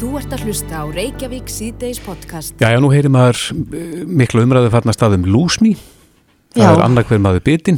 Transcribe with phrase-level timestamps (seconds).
[0.00, 2.54] Þú ert að hlusta á Reykjavík síðdeis podcast.
[2.60, 3.40] Já, já, nú heyrir maður
[3.76, 5.74] eh, miklu umræðu farna staðum lúsmi.
[6.50, 6.70] Það Já.
[6.72, 7.76] er annar hver maður bitinn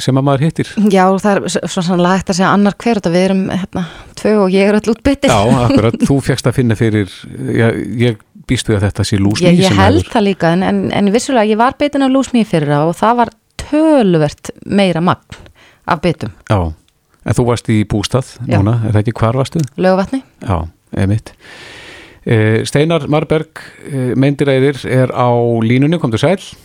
[0.00, 0.68] sem að maður hittir.
[0.88, 3.82] Já, það er s- svo sannlega hægt að segja annar hver þetta við erum hérna,
[4.16, 5.34] tvö og ég er öll útbyttir.
[5.34, 7.12] Já, akkurat, þú fegst að finna fyrir,
[7.58, 7.66] já,
[8.06, 9.50] ég býst við að þetta sé lúsmi.
[9.50, 12.14] Ég, ég sem held hefur- það líka en, en, en vissulega ég var bitin af
[12.14, 13.34] lúsmíi fyrir það og það var
[13.66, 15.42] töluvert meira magn
[15.84, 16.32] af bitum.
[16.48, 16.62] Já,
[17.26, 18.56] en þú varst í bústað Já.
[18.62, 19.60] núna, er það ekki hvar varstu?
[19.76, 20.22] Löguvatni?
[20.40, 20.62] Já,
[20.94, 21.32] emitt.
[22.26, 25.30] Eh, Steinar Marberg, eh, meindiræðir, er á
[25.62, 26.56] línunni, kom þú sæl.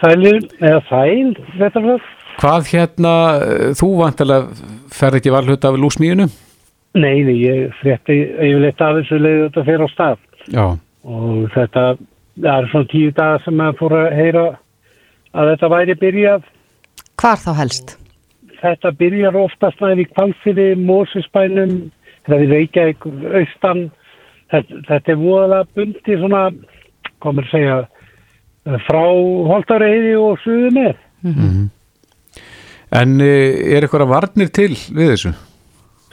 [0.00, 2.00] Sælir, eða sæl, þetta var.
[2.40, 4.48] Hvað hérna, eh, þú vantilega
[4.88, 6.30] ferð ekki valhut af lúsmíinu?
[6.94, 10.18] Nei, nei, ég frétti yfirleitt af þessu leiði þetta fyrir á stað.
[10.48, 11.96] Já, Og þetta,
[12.38, 14.44] það er svona tíu dagar sem maður fór að heyra
[15.34, 16.44] að þetta væri byrjað.
[17.18, 17.96] Hvar þá helst?
[18.62, 21.90] Þetta byrjar oftast næri í kvalfyrir, Mósisbænum,
[22.26, 23.06] þetta er Reykjavík,
[23.40, 23.84] Austan.
[24.52, 26.42] Þetta, þetta er voðalega bundi svona,
[27.24, 27.76] komur að segja,
[28.86, 29.04] frá
[29.48, 30.98] Holtareyði og Suðu með.
[33.00, 35.32] en eh, er eitthvað varnir til við þessu?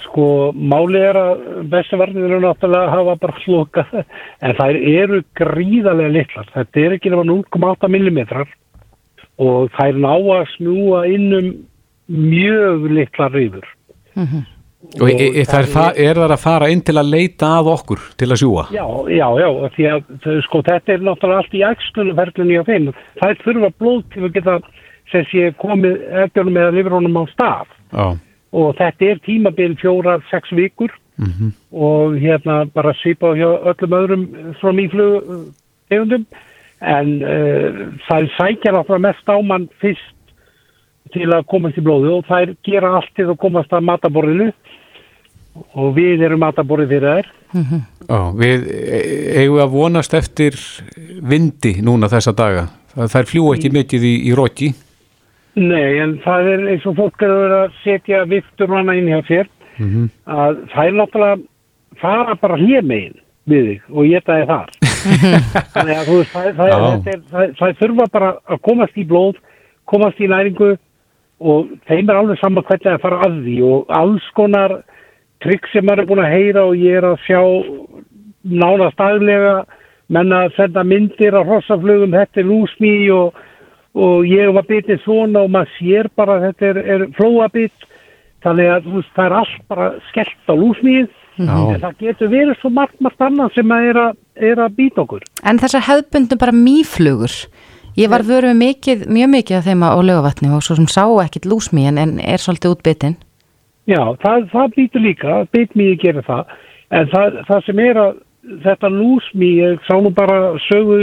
[0.05, 5.19] Sko, máli er að bestu varnir eru náttúrulega að hafa bara slokað en þær eru
[5.38, 6.47] gríðarlega litlar.
[6.55, 8.21] Þetta er ekki nema 0,8 mm
[9.39, 11.51] og þær ná að snúa inn um
[12.09, 13.67] mjög litlar rýfur.
[14.80, 17.67] Og e, e, það er, fa- er það að fara inn til að leita að
[17.73, 18.63] okkur, til að sjúa?
[18.72, 22.88] Já, já, já, því að sko, þetta er náttúrulega allt í ægstunumferðlunni á þeim.
[23.19, 24.55] Þær þurfa blóð til að geta
[25.11, 28.05] sem sé komið eftirnum eða lifrónum á stað Já,
[28.55, 31.50] og þetta er tímabil fjórar, sex vikur Mhm.
[31.75, 34.22] og hérna bara svipa hjá öllum öðrum
[34.61, 35.50] svona mýflug
[35.91, 36.23] tegundum
[36.80, 40.16] en uh, það sækja náttúrulega mest á mann fyrst
[41.11, 44.47] til að komast í blóðu og þær gera allt til að komast að mataborðinu
[45.75, 47.30] og við erum mataborðið fyrir þær.
[48.09, 49.03] Já, við e-
[49.42, 50.58] eigum að vonast eftir
[51.22, 52.67] vindi núna þessa daga.
[52.95, 54.73] Það þær fljúa ekki mikið í, í róki.
[55.59, 59.09] Nei, en það er eins og fólk er að vera að setja viftur hana inn
[59.09, 59.50] hjá sér.
[60.25, 61.41] Að það er náttúrulega
[62.00, 63.18] fara bara hljemegin
[63.50, 64.73] við þig og geta þig þar.
[65.75, 69.06] Þannig að þú veist það, það, það, er, það, það þurfa bara að komast í
[69.07, 69.40] blóð
[69.90, 70.75] komast í næringu
[71.40, 74.75] og þeim er alveg saman hvernig að fara að því og alls konar
[75.44, 77.41] trygg sem maður er búin að heyra og ég er að sjá
[78.44, 79.53] nánast daglega
[80.09, 83.38] menn að senda myndir á hrossaflugum þetta er lúsmi og,
[83.94, 87.88] og ég var bitið svona og maður sér bara að þetta er, er flóabit
[88.44, 91.55] þannig að veist, það er allt bara skellt á lúsmíð Já.
[91.55, 94.17] en það getur verið svo margt margt annað sem að er, að,
[94.51, 97.35] er að býta okkur En þessar hefðbundum bara mýflugur.
[97.99, 101.47] Ég var vöruð mikið, mjög mikið af þeim á löguvatni og svo sem sá ekkit
[101.49, 103.17] lúsmí en, er svolítið útbyttin.
[103.89, 106.51] Já, það, það býtur líka, bitmíði gerir það,
[106.94, 108.17] en það, það sem er að
[108.66, 111.00] þetta lúsmí, ég sá nú bara sögu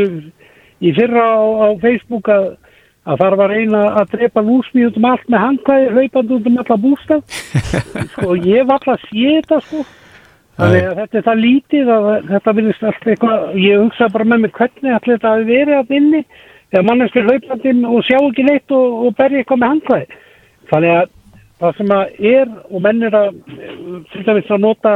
[0.82, 2.48] í fyrra á, á Facebook að,
[3.06, 6.58] að þar var eina að drepa lúsmí út um allt með handklæði, hlaupandi út um
[6.62, 7.38] alla bústaf.
[8.14, 9.86] sko, ég var alltaf að sé þetta, sko.
[10.56, 14.94] Þetta er það lítið að þetta virðist alltaf eitthvað, ég hugsa bara með mig hvernig
[14.94, 16.22] allir þetta hafi verið að inni
[16.70, 20.22] þegar manneski hlaupandi og sjá ekki neitt og, og berja eitthvað með handklæði.
[20.70, 21.12] Þannig að
[21.60, 23.74] það sem að er og menn er að eh,
[24.12, 24.94] til dæmis að nota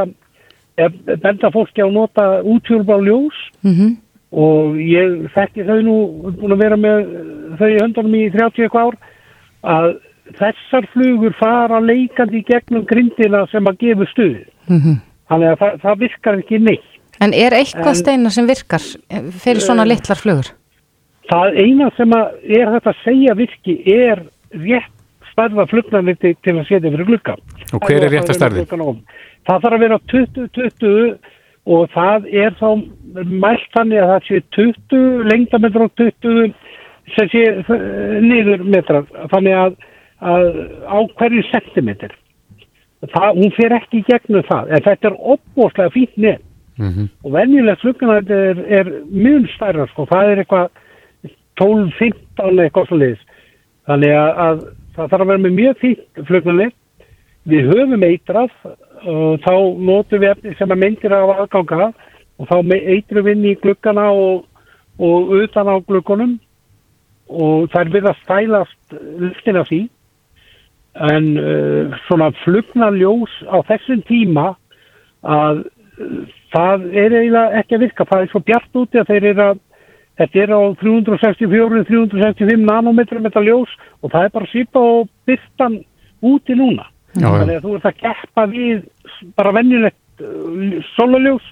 [1.21, 3.98] benda fólki á að nota útjúlbá ljós Mm
[4.31, 5.94] og ég þekki þau nú
[6.38, 7.00] búin að vera með
[7.59, 8.98] þau í höndunum í 30 eitthvað ár
[9.75, 9.88] að
[10.38, 14.37] þessar flugur fara leikandi í gegnum grindina sem að gefa stuð
[14.71, 16.87] þannig að það, það virkar ekki neitt.
[17.21, 20.53] En er eitthvað En- steina sem virkar eh, fyrir svona litlar flugur?
[21.31, 24.22] það eina sem að er þetta að segja virki er
[24.54, 24.94] rétt
[25.40, 27.36] stærða flugnarliti til að setja fyrir glugga.
[27.72, 28.68] Og hver er rétta stærðin?
[29.48, 31.04] Það þarf að vera 20-20
[31.70, 32.68] og það er þá
[33.30, 36.52] mælt þannig að það sé 20 lengdametrar og 20
[37.16, 39.78] sem sé eh, niður metrar þannig að,
[40.22, 40.46] að
[40.86, 42.14] á hverju sentimeter
[43.10, 46.46] það, hún fer ekki gegnum það en þetta er opbóðslega fínt nefn
[46.80, 47.08] Mhm.
[47.24, 50.68] og venjulegt flugnarætti er, er mjög stærra sko, það er eitthvað
[51.60, 53.24] 12-15 eitthvað svo leiðis
[53.91, 54.62] þannig að, að
[54.97, 56.77] það þarf að vera með mjög fínt flugnarætti
[57.48, 58.53] við höfum eitrað
[59.09, 61.91] og þá notum við efni sem að myndir af aðganga
[62.41, 64.45] og þá eitrum við inn í gluggana og,
[65.01, 66.37] og utan á gluggunum
[67.31, 69.81] og það er við að stælast luftin af því.
[71.10, 74.48] En uh, svona flugnaljós á þessum tíma
[75.22, 78.09] að uh, það er eiginlega ekki að virka.
[78.10, 79.60] Það er svo bjart úti að þeir eru að
[80.20, 85.80] þetta er á 364-365 nanometrum þetta ljós og það er bara svipa og byrtan
[86.20, 86.86] úti núna
[87.18, 88.82] Já, þannig að þú ert að keppa við
[89.38, 91.46] bara venjulegt uh, solaljós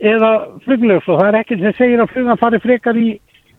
[0.00, 0.30] eða
[0.64, 3.10] fluglegs og það er ekkert sem segir að flugan fari frekar í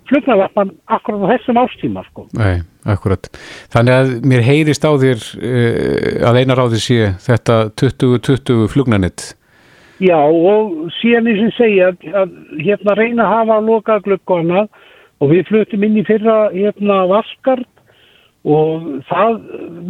[0.10, 2.26] flugnalappan akkurat á þessum ástíma sko.
[2.36, 3.30] Nei, akkurat.
[3.72, 9.30] Þannig að mér heyrist á þér uh, að einar á því sé þetta 2020 flugnanitt.
[10.02, 12.32] Já og síðan eins og segja að, að
[12.66, 14.72] hérna reyna að hafa að loka glögg og annað.
[15.22, 17.68] Og við flutum inn í fyrra hérna vaskart
[18.42, 19.36] og það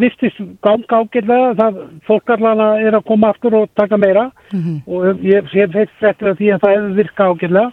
[0.01, 4.25] vistist ganga ágjörlega það fólk allan er að koma aftur og taka meira.
[4.51, 4.77] Mm -hmm.
[4.91, 7.71] og ég sé að því að það hefur virka ágjörlega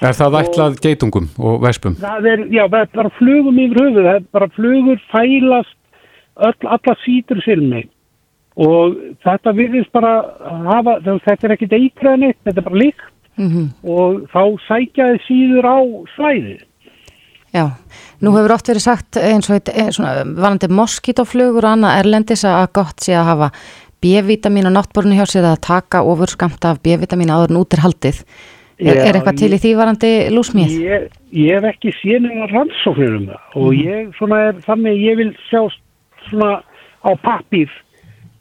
[0.00, 1.96] Er það ætlað geitungum og vespum?
[2.00, 5.76] Það er, já, það er bara flugum yfir höfuð, það er bara flugur fælast
[6.36, 7.84] öll, alla sítur silmi
[8.60, 10.14] og þetta virðist bara
[10.66, 13.68] hafa, þetta er ekkit eitraðnitt, þetta er bara líkt mm -hmm.
[13.88, 15.78] og þá sækjaði síður á
[16.16, 16.66] svæðið
[17.50, 17.66] Já,
[18.22, 19.64] nú hefur oft verið sagt eins og
[20.38, 23.48] vanandi moskítoflugur og annað erlendis að gott sé að hafa
[24.00, 27.82] B-vitamin og náttborinu hjá sér að taka ofur skamt af B-vitamin áður en út er
[27.82, 28.22] haldið.
[28.80, 30.76] Er, er eitthvað til í því varandi lúsmið?
[30.86, 31.02] Ég,
[31.36, 33.82] ég hef ekki séð einhverja rannsóknir um það og mm.
[33.90, 35.60] ég svona er þannig ég vil sjá
[36.30, 36.52] svona
[37.04, 37.74] á pappir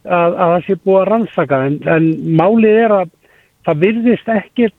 [0.05, 2.09] að, að það sé búið að rannsaka en, en
[2.39, 3.11] málið er að
[3.67, 4.71] það virðist ekki,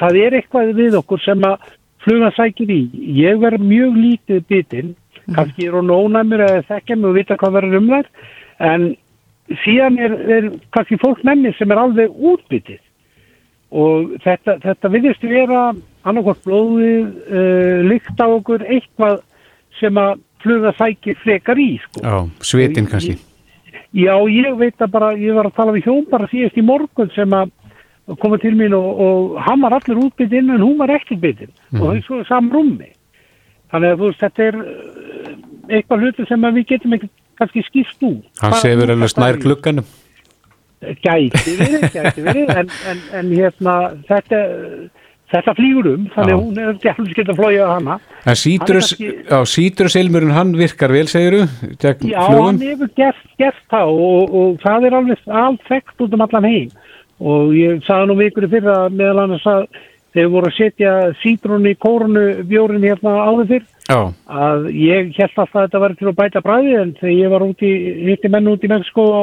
[0.00, 1.72] það er eitthvað við okkur sem að
[2.06, 2.80] fluga sækir í.
[3.18, 5.34] Ég verð mjög lítið bitinn, mm.
[5.38, 8.10] kannski er hún ónæmur eða þekkja mig og vita hvað verður um þær,
[8.70, 8.88] en
[9.64, 12.82] síðan er, er kannski fólk nefnir sem er alveg útbyttið
[13.76, 15.62] og þetta, þetta viðist vera
[16.06, 19.18] annarkort blóðið, uh, lykt á okkur, eitthvað
[19.80, 21.72] sem að fluga sækir frekar í.
[21.82, 22.04] Sko.
[22.04, 23.16] Já, svetin kannski.
[23.94, 27.12] Já, ég veit að bara, ég var að tala við hjón bara síðast í morgun
[27.14, 27.52] sem að
[28.22, 31.80] koma til mín og, og hann var allir útbyttinn en hún var ekki byttinn mm.
[31.80, 32.90] og það er svo samrúmi
[33.72, 35.30] þannig að þú veist þetta er eh,
[35.78, 37.10] eitthvað hluti sem við getum ekki
[37.40, 39.88] kannski skýrst úr hann sefur alveg snær klukkanum
[41.02, 44.40] gæti verið, gæti verið en, en, en hérna þetta
[45.32, 50.36] þetta flýgur um þannig að hún er ekki alveg skilt að flója hana en síturusilmurinn
[50.36, 51.42] hann virkar vel segiru
[51.80, 52.46] já flugum.
[52.46, 56.48] hann hefur gert, gert það og, og það er alveg allt þekkt út um allan
[56.50, 56.70] heim
[57.16, 59.68] og ég sagði nú vikur fyrir að meðal annars að
[60.16, 64.00] þegar voru að setja sítrunni í kórunu bjórin hérna áður fyrr Já.
[64.26, 67.44] að ég held alltaf að þetta var til að bæta bræði en þegar ég var
[67.46, 67.72] úti,
[68.08, 69.22] hitti menn út í Mexiko á,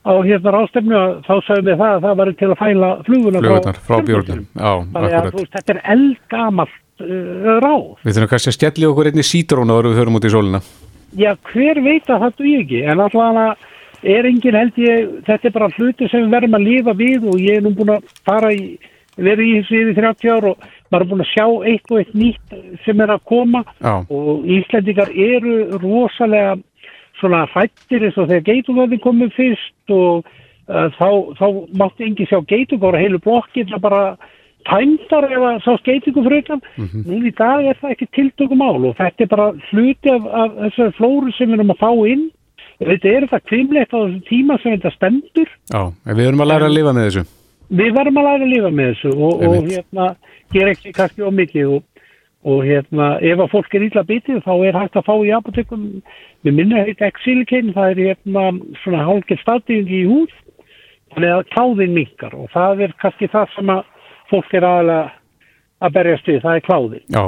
[0.00, 3.80] á hérna rástefnu þá sagðum við það að það var til að fæla fluguna frá,
[3.88, 7.88] frá bjórnum þannig að veist, þetta er eldgamalt uh, ráð.
[8.04, 10.62] Við þurfum kannski að stjalli okkur einni sítrún og við höfum út í sólina.
[11.18, 12.80] Já, hver veit að það duð ekki?
[12.86, 13.66] En alltaf
[14.00, 17.42] er engin held ég, þetta er bara hluti sem við verðum að lifa við og
[17.42, 18.78] ég er nú búin að fara í,
[19.20, 22.14] verið í þessu yfir 30 ár og maður er búin að sjá eitt og eitt
[22.16, 22.56] nýtt
[22.86, 23.62] sem er að koma.
[23.76, 23.92] Já.
[24.08, 26.56] og Íslandikar eru rosalega
[27.20, 31.08] svona fættir eins og þegar geitugöðin komið fyrst og uh, þá,
[31.38, 31.46] þá
[31.80, 34.16] mátti engi sjá geitugöður heilu blokkir bara
[34.68, 37.06] tæmdar eða sá skeitingufrökan mm -hmm.
[37.06, 40.50] nú í dag er það ekki tiltökum ál og þetta er bara hluti af, af
[40.58, 42.28] þessari flóru sem við erum að fá inn
[42.80, 45.52] Þetta er það kvimleitt á þessu tíma sem þetta stendur.
[45.68, 45.82] Já,
[46.16, 47.24] við erum að læra að lifa með þessu.
[47.80, 50.06] Við verum að læra að lifa með þessu og, og hérna,
[50.54, 51.82] ger ekki kannski ómikið og,
[52.48, 55.86] og hérna, ef að fólk er ítla bitið þá er hægt að fá í apotekum,
[56.46, 58.44] við minna heit Exilikein, það er hérna
[58.80, 60.32] svona hálfgeir staðdýring í hús,
[61.12, 63.82] þannig að kláðin minkar og það er kannski það sem að
[64.32, 65.06] fólk er aðalega
[65.80, 67.06] að berjast við, það er kláðin.
[67.12, 67.22] Já,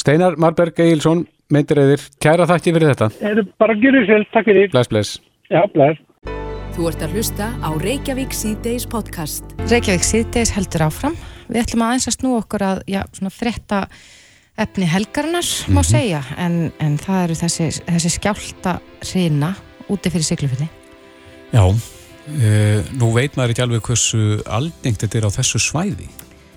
[0.00, 3.12] Steinar Marberg Eilsson, myndir eðir, kæra þakki fyrir þetta.
[3.28, 4.68] Er bara að gera sér, takk fyrir.
[4.72, 5.16] Bless, bless.
[5.52, 6.02] Já, bless.
[6.76, 9.56] Þú ert að hlusta á Reykjavík C-Days podcast.
[9.70, 11.16] Reykjavík C-Days heldur áfram.
[11.48, 13.78] Við ætlum að eins að snú okkur að, já, svona þretta
[14.56, 15.74] efni helgarnar, mm -hmm.
[15.74, 15.90] má mhm.
[15.90, 18.80] segja, en, en það eru þessi, þessi skjálta
[19.14, 19.54] reyna
[19.88, 20.68] úti fyrir siglufinni.
[21.52, 21.64] Já,
[22.40, 26.08] e, nú veit maður ekki alveg hversu aldingt þetta er á þessu svæði.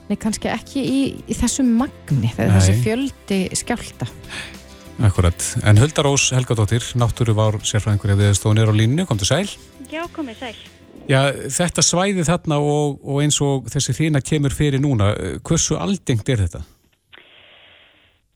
[0.10, 4.08] Nei, kannski ekki í, í þessu magni, þessi fjöldi skjálta.
[5.00, 9.48] Akkurat, en Huldarós Helgadóttir, náttúru var sérfræðingur eða stóðin er á línu, kom til sæl?
[9.91, 10.56] Já, komið sæl.
[11.08, 15.13] Já, þetta svæði þarna og, og eins og þessi þína kemur fyrir núna,
[15.46, 16.63] hversu aldengt er þetta?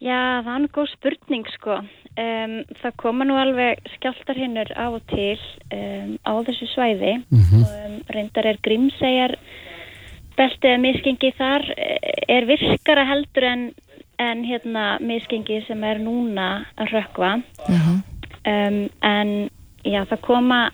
[0.03, 1.77] Já, það er nú góð spurning sko.
[2.13, 5.39] Um, það koma nú alveg skjáltarhinnur á og til
[5.73, 7.63] um, á þessu svæði mm -hmm.
[7.63, 9.33] um, reyndar er grímsæjar
[10.37, 13.71] beltið miskengi þar eh, er virkara heldur en
[14.19, 18.01] en hérna misgengi sem er núna að rökva -huh.
[18.45, 19.49] um, en
[19.83, 20.71] já það koma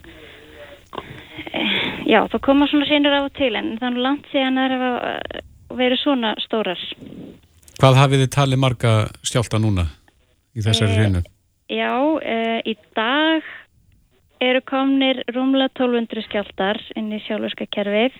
[2.04, 5.22] já það koma svona sínur af og til en þannig langt síðan er að
[5.76, 6.78] vera svona stórar
[7.80, 8.90] Hvað hafið þið talið marga
[9.24, 9.86] stjálta núna
[10.52, 11.22] í þessari hreinu?
[11.24, 12.34] E, já, e,
[12.68, 13.46] í dag
[14.40, 18.18] eru komnir rúmlega 1200 skjáltar inn í sjálfurska kerfið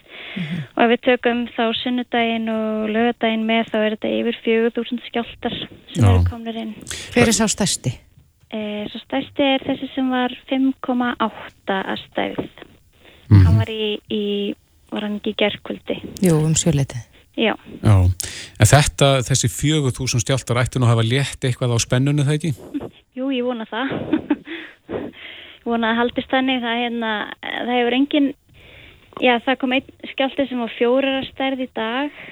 [0.76, 5.58] og ef við tökum þá sunnudaginn og lögadaginn með þá er þetta yfir 4000 skjáltar
[5.60, 6.08] sem Já.
[6.08, 6.72] eru komnir inn.
[7.12, 7.92] Hver er sá stærsti?
[8.48, 12.66] E, svo stærsti er þessi sem var 5,8 að stærð.
[13.28, 13.44] Mhm.
[13.44, 14.24] Hann var í, í
[14.90, 16.00] var hann ekki í gerkvöldi.
[16.24, 17.09] Jú, um sjöleitið.
[17.40, 17.94] Já, Já,
[18.60, 22.52] en þetta, þessi 4000 stjáltar ætti nú að hafa létt eitthvað á spennunni það ekki?
[23.16, 23.94] jú, ég vona það.
[24.90, 27.12] ég vona að haldist þannig það, hérna,
[27.46, 28.28] það hefur engin,
[29.24, 32.22] já það kom einn skjálti sem var fjórar að stærð í dag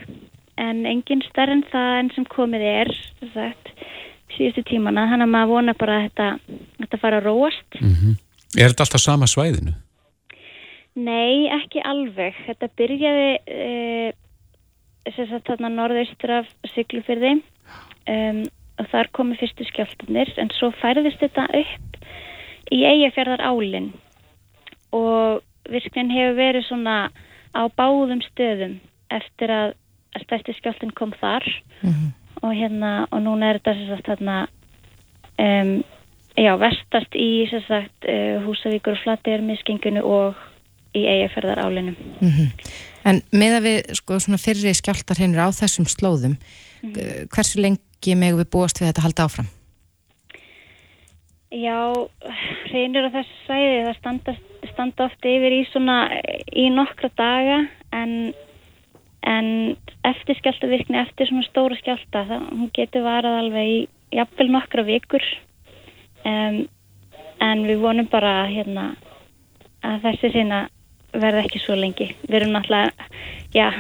[0.59, 3.73] en engin stærð en það enn sem komið er, sem sagt,
[4.37, 6.31] síðustu tímana, þannig að maður vona bara að þetta,
[6.83, 7.79] þetta fara að róast.
[8.59, 9.75] Er þetta alltaf sama svæðinu?
[10.99, 12.35] Nei, ekki alveg.
[12.49, 13.67] Þetta byrjaði e,
[15.17, 18.43] sem sagt þarna norðaustur af Siglufyrði um,
[18.79, 21.99] og þar komu fyrstu skjáltanir en svo færðist þetta upp
[22.75, 23.93] í eigafjörðar álinn
[24.95, 26.97] og virknin hefur verið svona
[27.57, 28.79] á báðum stöðum
[29.13, 29.75] eftir að,
[30.25, 31.45] stærsti skjáltin kom þar.
[32.43, 34.37] Og hérna og núna er þetta sem sagt þarna
[35.43, 35.73] um,
[36.39, 40.39] já, vestast í sem sagt uh, Húsavíkur og Flateyjar miskingunu og
[40.97, 41.97] í eigafjörðar álinum.
[43.09, 46.35] En með að við sko fyrri skjáltar hennur á þessum slóðum,
[46.83, 46.99] mm.
[47.33, 49.49] hversu lengi megum við búast við þetta að halda áfram?
[51.49, 51.79] Já,
[52.69, 54.35] reynir á þessu sæði það standa,
[54.75, 55.97] standa ofta yfir í svona
[56.53, 57.63] í nokkra daga
[57.97, 58.13] en,
[59.25, 59.49] en
[60.05, 63.79] eftir skjáltavirkni, eftir svona stóra skjálta það hún getur varað alveg í
[64.19, 65.25] jafnvel nokkra vikur
[66.29, 66.67] um,
[67.41, 68.91] en við vonum bara hérna
[69.81, 70.67] að þessi sína
[71.13, 72.11] verða ekki svo lengi.
[72.27, 73.09] Við erum náttúrulega,
[73.55, 73.71] já,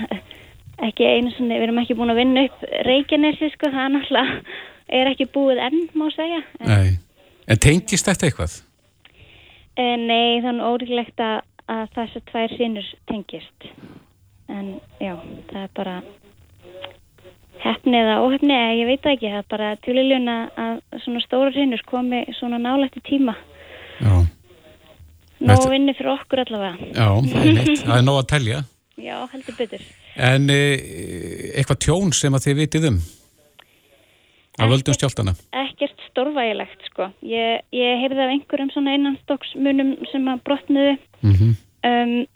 [0.89, 4.41] ekki einu svona, við erum ekki búin að vinna upp Reykjanesi, sko, það er náttúrulega
[4.89, 6.41] er ekki búið enn, má segja.
[6.61, 6.89] En, Nei.
[7.49, 8.63] En tengist þetta eitthvað?
[9.79, 13.69] eh, nei, þannig óriðlegt að, að þessu tvær sínur tengist.
[14.49, 15.15] En já,
[15.51, 15.99] það er bara
[17.63, 21.83] hefni eða óhefni, eða ég veit ekki, það er bara tjóliljun að svona stóra sínur
[21.89, 23.37] komi svona nálægt í tíma.
[23.99, 24.13] Já.
[25.39, 26.89] Nó Þetta- vinni fyrir okkur allavega.
[26.95, 27.85] Já, það neitt.
[27.85, 28.63] Það er nóg að telja.
[29.09, 29.85] Já, heldur betur.
[30.19, 30.59] En e,
[31.55, 32.99] eitthvað tjón sem að þið vitið um?
[34.59, 35.37] Af völdum stjáltana?
[35.55, 37.13] ekkert stórvægilegt sko.
[37.23, 41.55] Ég, ég heyrði af einhverjum svona innanstokksmunum sem að brotnuðu Mm
[41.87, 42.27] um,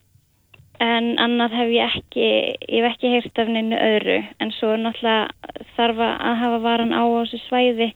[0.83, 4.81] en annað hef ég ekki ég hef ekki heyrt af neinu öðru en svo er
[4.83, 7.89] náttúrulega þarf að hafa varan á á þessu svæði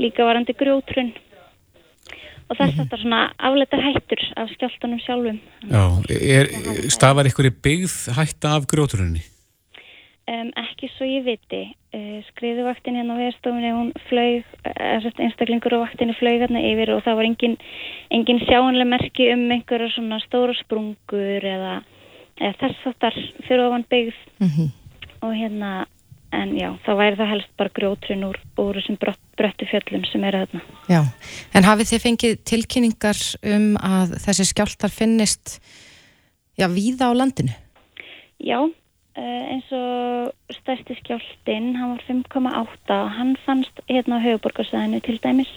[0.00, 1.12] líka varandi grjótrun
[2.48, 3.20] og þess að þetta svona
[3.50, 5.38] afleitar hættur af skjáltanum sjálfum
[5.70, 5.84] Já.
[6.10, 6.50] Er,
[6.92, 9.24] stafar ykkur í byggð hætta af grjóturunni?
[10.30, 11.62] um, ekki svo ég viti
[11.96, 17.02] uh, skriðuvaktin hérna á veðstofunni hún flög, uh, einstaklingur á vaktinni flög hérna yfir og
[17.06, 17.58] það var engin,
[18.14, 21.76] engin sjáanlega merki um einhverja svona stóra sprungur eða,
[22.40, 24.72] eða þess þáttar fyrir ofan byggð Mm
[25.24, 25.86] og hérna
[26.34, 30.24] en já, það væri það helst bara grjótrun úr, úr þessum brott, bröttu fjöllum sem
[30.28, 30.62] eru þarna.
[30.90, 31.00] Já,
[31.54, 33.20] en hafið þið fengið tilkynningar
[33.54, 35.58] um að þessi skjáltar finnist
[36.58, 37.54] já, víða á landinu?
[38.42, 45.00] Já, uh, eins og stærsti skjáltinn, hann var 5,8 og hann fannst hérna á höfuborgarsæðinu
[45.04, 45.52] til dæmis.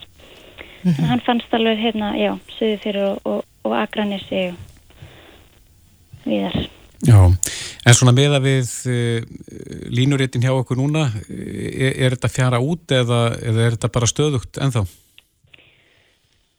[0.87, 6.76] En hann fannst alveg hérna, já, söðu fyrir og, og, og Akranessi og viðar.
[7.05, 7.19] Já.
[7.85, 9.19] En svona meða við uh,
[9.93, 14.57] línuréttin hjá okkur núna, er, er þetta fjara út eða, eða er þetta bara stöðugt
[14.61, 14.87] ennþá?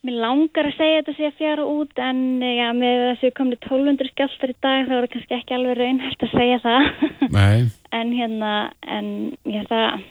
[0.06, 3.56] Mér langar að segja þetta sé að fjara út en eh, já, með þessu komni
[3.58, 6.86] 1200 skjáltar í dag þá er það kannski ekki alveg raunhægt að segja það.
[7.34, 7.58] Nei.
[7.98, 8.52] en hérna,
[8.86, 9.08] en
[9.42, 10.06] ég held að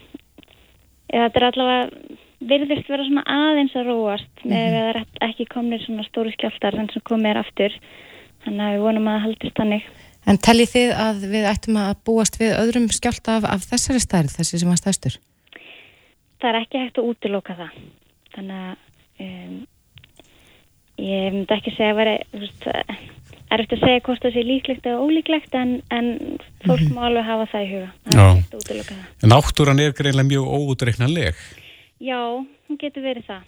[1.08, 2.18] þetta er allavega
[2.48, 5.06] virðist vera svona aðeins að róast með mm -hmm.
[5.08, 7.78] að ekki komnir svona stóru skjáltar þannig sem komið er aftur
[8.44, 9.88] þannig að við vonum að það haldist þannig
[10.28, 14.34] En teljið þið að við ættum að búast við öðrum skjálta af, af þessari stærð,
[14.36, 15.16] þessi sem var stærstur?
[16.38, 17.76] það er ekki hægt að útiloka það
[18.36, 19.54] þannig að um,
[21.02, 22.14] ég myndi ekki segja að vera
[23.48, 26.10] er eftir að segja hvort það sé líklegt eða ólíklegt en, en
[26.66, 28.24] fólk má alveg hafa það í huga það Já.
[28.24, 31.46] er ekki hægt að útiloka það Náttúran er greinlega mjög óútreiknanleg
[31.98, 32.20] já,
[32.68, 33.42] hún getur verið það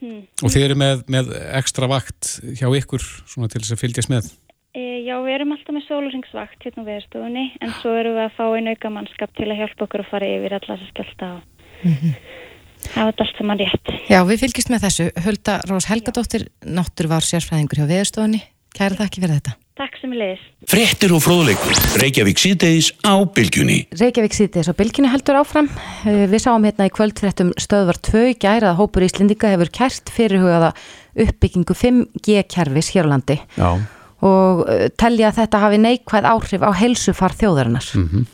[0.00, 0.22] hm.
[0.40, 4.32] og þið eru með, með ekstra vakt hjá ykkur svona til þess að fylgjast með.
[4.74, 8.32] E, já, við erum alltaf með sóluringsvakt hérna á veðurstofunni en svo erum við að
[8.34, 11.28] fá einn auka mannskap til að hjálpa okkur að fara yfir alla þess að skjálta
[11.34, 13.92] og hafa þetta allt saman rétt.
[14.10, 15.06] Já, við fylgjast með þessu.
[15.28, 18.42] Hulda Rós Helgadóttir, náttúrvar sérfræðingur hjá veðurstofunni.
[18.74, 19.56] Kæra þakki fyrir þetta.
[19.78, 20.52] Takk sem ég leiðist.
[20.70, 23.80] Frettir og fróðleikur, Reykjavík síðdeis á bylgjunni.
[23.94, 25.70] Reykjavík síðdeis á bylgjunni heldur áfram.
[26.02, 30.74] Eh, við sáum hérna í kvöldfrettum stöðvar 2 gæra að hópur Íslendinga hefur kært fyrirhugaða
[31.14, 33.78] uppbyggingu 5G-kerfis hér á landi Já.
[34.22, 37.90] Og eh, telja að þetta hafi neikvæð áhrif á helsufar þjóðarinnar.
[37.98, 38.26] Mm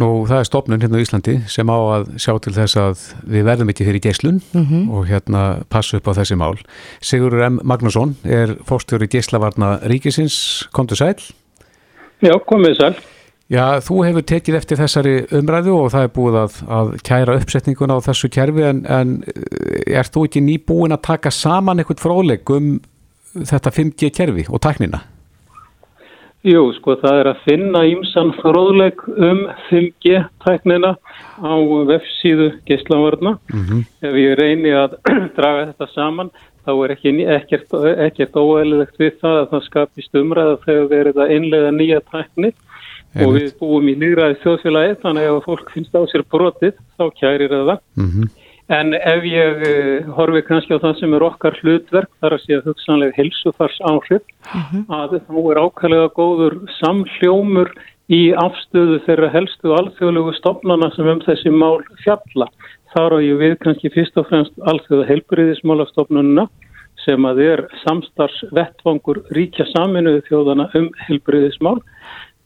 [0.00, 3.00] Nú, það er stopnun hérna á Íslandi sem á að sjá til þess að
[3.34, 4.88] við verðum ekki fyrir geyslun Mhm.
[4.88, 6.56] og hérna passa upp á þessi mál.
[7.04, 7.60] Sigurður M.
[7.62, 10.64] Magnússon er fórstjóri geyslavarna ríkisins.
[10.72, 11.20] Komdu sæl?
[12.22, 12.94] Já, komið sæl.
[13.50, 17.96] Já, þú hefur tekið eftir þessari umræðu og það er búið að, að kæra uppsetninguna
[17.98, 19.24] á þessu kerfi en, en
[19.90, 22.80] er þú ekki nýbúin að taka saman eitthvað fróðleik um
[23.34, 25.02] þetta 5G kerfi og tæknina?
[26.40, 30.94] Jú, sko, það er að finna ímsan fróðleik um 5G-tæknina
[31.44, 31.54] á
[31.90, 33.34] vefsíðu geislavarna.
[33.52, 33.82] Mhm.
[34.00, 34.96] Ef ég reyni að
[35.36, 36.32] draga þetta saman,
[36.64, 41.36] þá er ekki, ekkert, ekkert óæðilegt við það að það skapist umræða þegar verið að
[41.36, 42.52] innlega nýja tækni
[43.20, 47.04] og við búum í nýraði þjóðfélagi, þannig að ef fólk finnst á sér brotið, þá
[47.20, 47.80] kærir það.
[48.00, 48.30] Mm
[48.70, 52.58] En ef ég uh, horfi kannski á það sem er okkar hlutverk, þar að sé
[52.58, 54.22] að hugsanlega helsufars áhrif,
[54.94, 57.72] að þá er ákvæmlega góður samhljómur
[58.14, 62.46] í afstöðu þeirra helstu alþjóðlegu stopnana sem um þessi mál fjalla.
[62.94, 66.46] Þar á ég við kannski fyrst og fremst alþjóða helbriðismálastofnununa
[67.04, 71.78] sem að er samstars vettvangur ríkja saminuðu þjóðana um helbriðismál.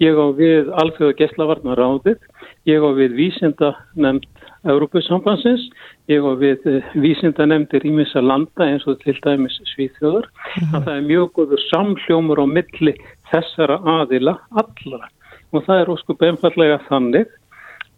[0.00, 2.20] Ég á við alþjóða gæslavarnaráðið,
[2.68, 5.66] ég á við vísinda nefnd Európusambansins,
[6.08, 6.68] ég á við
[7.00, 10.30] vísinda nefndir ímissa landa eins og til dæmis Svíþjóður.
[10.72, 12.94] Það er mjög góður samhljómur á milli
[13.32, 15.10] þessara aðila allara
[15.54, 17.28] og það er óskup einfallega þannig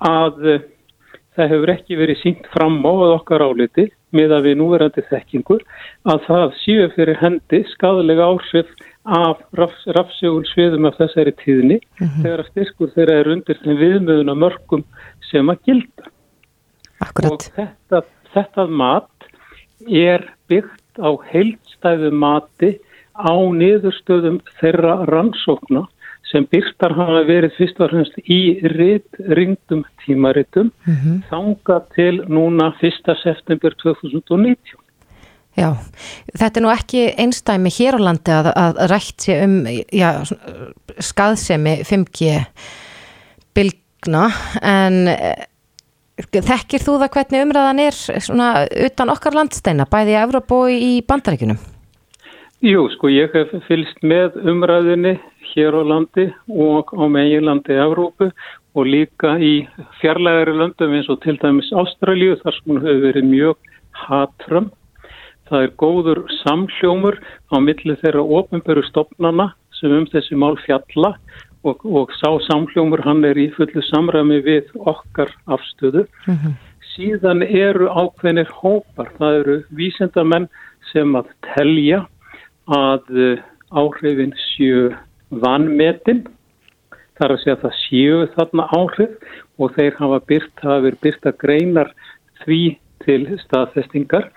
[0.05, 0.65] að uh,
[1.37, 5.65] það hefur ekki verið sínt fram á að okkar áliti með að við núverandi þekkingur
[6.09, 8.71] að það séu fyrir hendi skadalega áhrif
[9.07, 14.37] af rafs, rafsegul sviðum af þessari tíðni þegar að styrkur þeirra er undir þeim viðmöðuna
[14.39, 14.85] mörgum
[15.31, 16.11] sem að gilda.
[17.01, 17.33] Akkurat.
[17.33, 18.03] Og þetta,
[18.35, 19.29] þetta mat
[19.89, 22.79] er byggt á heildstæðu mati
[23.17, 25.87] á niðurstöðum þeirra rannsókna
[26.27, 31.23] sem byrktar hafa verið fyrst og fremst í rit, ringdum tímaritum Mhm.
[31.31, 33.15] þanga til núna 1.
[33.23, 34.81] september 2019.
[35.57, 35.73] Já,
[36.37, 39.55] þetta er nú ekki einstæmi hér á landi að, að rætt sé um
[39.93, 40.11] já,
[41.01, 42.45] skaðsemi 5G
[43.57, 44.27] bylgna
[44.61, 45.09] en
[46.17, 48.51] þekkir þú það hvernig umræðan er svona
[48.87, 51.59] utan okkar landsteina, bæði í Evropa og í bandaríkunum?
[52.65, 55.19] Jú, sko, ég hef fylst með umræðinni
[55.53, 58.31] hér á landi og á meginlandi Evrópu
[58.77, 59.67] og líka í
[60.01, 63.71] fjarlægari löndum eins og til dæmis Ástralju þar sem hún hefur verið mjög
[64.07, 64.71] hatram.
[65.49, 67.21] Það er góður samhljómur
[67.53, 71.15] á milli þeirra ofinberu stopnana sem um þessi mál fjalla
[71.67, 76.07] og, og sá samhljómur hann er í fullu samræmi við okkar afstöðu.
[76.95, 80.49] Síðan eru ákveðnir hópar, það eru vísindamenn
[80.93, 82.07] sem að telja
[82.73, 83.45] að uh,
[83.77, 84.89] áhrifin séu
[85.43, 86.25] vanmetin,
[87.19, 91.33] þar að segja að það séu þarna áhrif og þeir hafa byrt, hafa verið byrta
[91.43, 91.93] greinar
[92.45, 92.63] því
[93.05, 94.31] til staðfestingar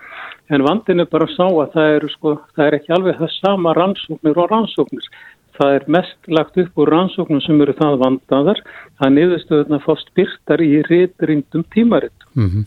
[0.50, 3.74] en vandin er bara sá að það eru sko, það er ekki alveg það sama
[3.78, 5.06] rannsóknir og rannsóknir.
[5.60, 8.62] Það er mest lagt upp úr rannsóknum sem eru það vandaðar
[9.04, 12.28] að niðurstöðuna fást byrtar í reytringdum tímaritt.
[12.32, 12.64] Mm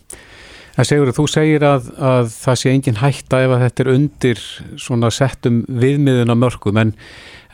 [0.74, 4.40] En segur þú segir að, að það sé engin hætta ef að þetta er undir
[4.82, 6.90] svona settum viðmiðuna mörgum en,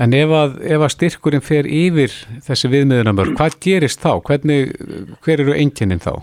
[0.00, 2.14] en ef, að, ef að styrkurinn fer yfir
[2.46, 4.14] þessi viðmiðuna mörg, hvað gerist þá?
[4.24, 4.72] Hvernig,
[5.20, 6.14] hver eru enginin þá?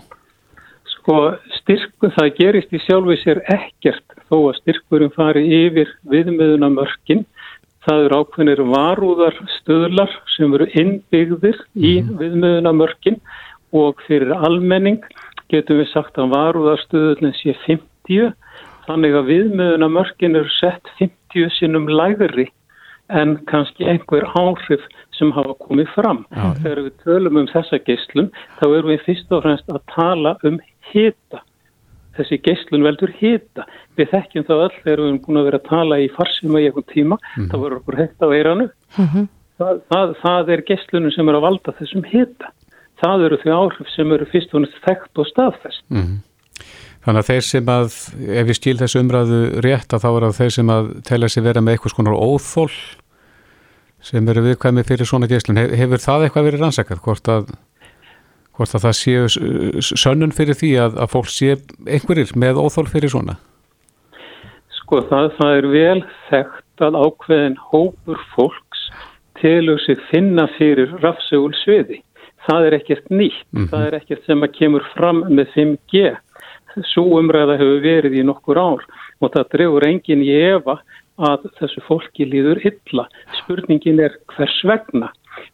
[0.96, 1.20] Sko
[1.60, 7.22] styrku, það gerist í sjálfi sér ekkert þó að styrkurinn fari yfir viðmiðuna mörgin.
[7.86, 13.20] Það eru ákveðnir varúðar stöðlar sem eru innbyggðir í viðmiðuna mörgin
[13.76, 15.02] og fyrir almenning
[15.52, 18.32] getum við sagt að varúðarstöðunin sé 50
[18.88, 22.48] þannig að viðmiðuna mörgin eru sett 50 sinnum lægri
[23.08, 24.84] en kannski einhver áhrif
[25.16, 26.24] sem hafa komið fram.
[26.30, 26.48] Já.
[26.62, 30.58] Þegar við tölum um þessa geislun þá erum við fyrst og fremst að tala um
[30.92, 31.42] hita.
[32.18, 33.64] Þessi geislun veldur hita.
[33.98, 36.68] Við þekkjum það öll þegar við erum búin að vera að tala í farsima í
[36.68, 38.68] einhvern tíma, þá verður okkur hett á eiranu.
[39.58, 42.52] Það, það, það er geislunum sem er að valda þessum hita.
[42.98, 45.84] Það eru því áhrif sem eru fyrst og næst þekkt og staðfest.
[45.94, 46.16] Mm.
[47.06, 47.98] Þannig að þeir sem að,
[48.42, 51.44] ef ég skil þessu umræðu rétt, að þá er það þeir sem að telja sig
[51.46, 52.72] vera með eitthvað skonar óþól
[54.08, 55.58] sem eru viðkvæmi fyrir svona geislun.
[55.58, 57.00] He- Hefur það eitthvað verið rannsakað?
[57.06, 57.48] Hvort að,
[58.58, 61.54] hvort að það séu s- sönnun fyrir því að, að fólk sé
[61.86, 63.38] einhverjir með óþól fyrir svona?
[64.80, 68.84] Sko það, það er vel þekkt að ákveðin hópur fólks
[69.38, 72.00] telur sig finna fyrir rafsegul sviði.
[72.48, 73.68] Það er ekkert nýtt, mm -hmm.
[73.70, 76.16] það er ekkert sem að kemur fram með 5G.
[76.94, 78.82] Svo umræða hefur verið í nokkur ár
[79.20, 80.78] og það drefur enginn í efa
[81.18, 83.08] að þessu fólki líður illa.
[83.42, 85.10] Spurningin er hvers vegna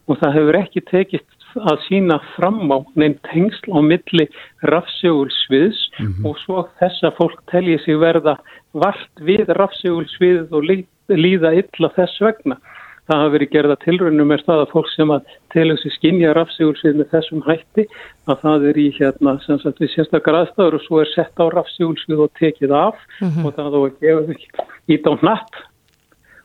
[0.08, 4.26] og það hefur ekki tekist að sína fram á neinn tengsl á milli
[4.62, 6.26] rafsegulsviðs mm -hmm.
[6.28, 8.38] og svo þess að fólk telji sig verða
[8.72, 10.62] vart við rafsegulsviðið og
[11.08, 12.56] líða illa þess vegna.
[13.04, 16.94] Það hafa verið gerða tilrönnum er það að fólk sem að telja sig skinja rafsegulsvið
[16.96, 17.84] með þessum hætti
[18.32, 21.44] að það er í hérna sem sagt við sérstakar aðstæður og svo er sett á
[21.52, 23.44] rafsegulsvið og tekið af mm -hmm.
[23.44, 24.40] og það þá er gefið
[24.88, 25.54] ít á natt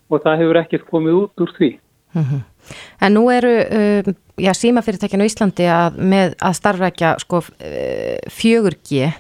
[0.10, 1.72] og það hefur ekkert komið út úr því.
[2.14, 2.42] Mm -hmm.
[3.02, 7.42] En nú eru uh, já, símafyrirtækinu í Íslandi að, með að starfrækja sko,
[8.30, 9.14] 4G uh,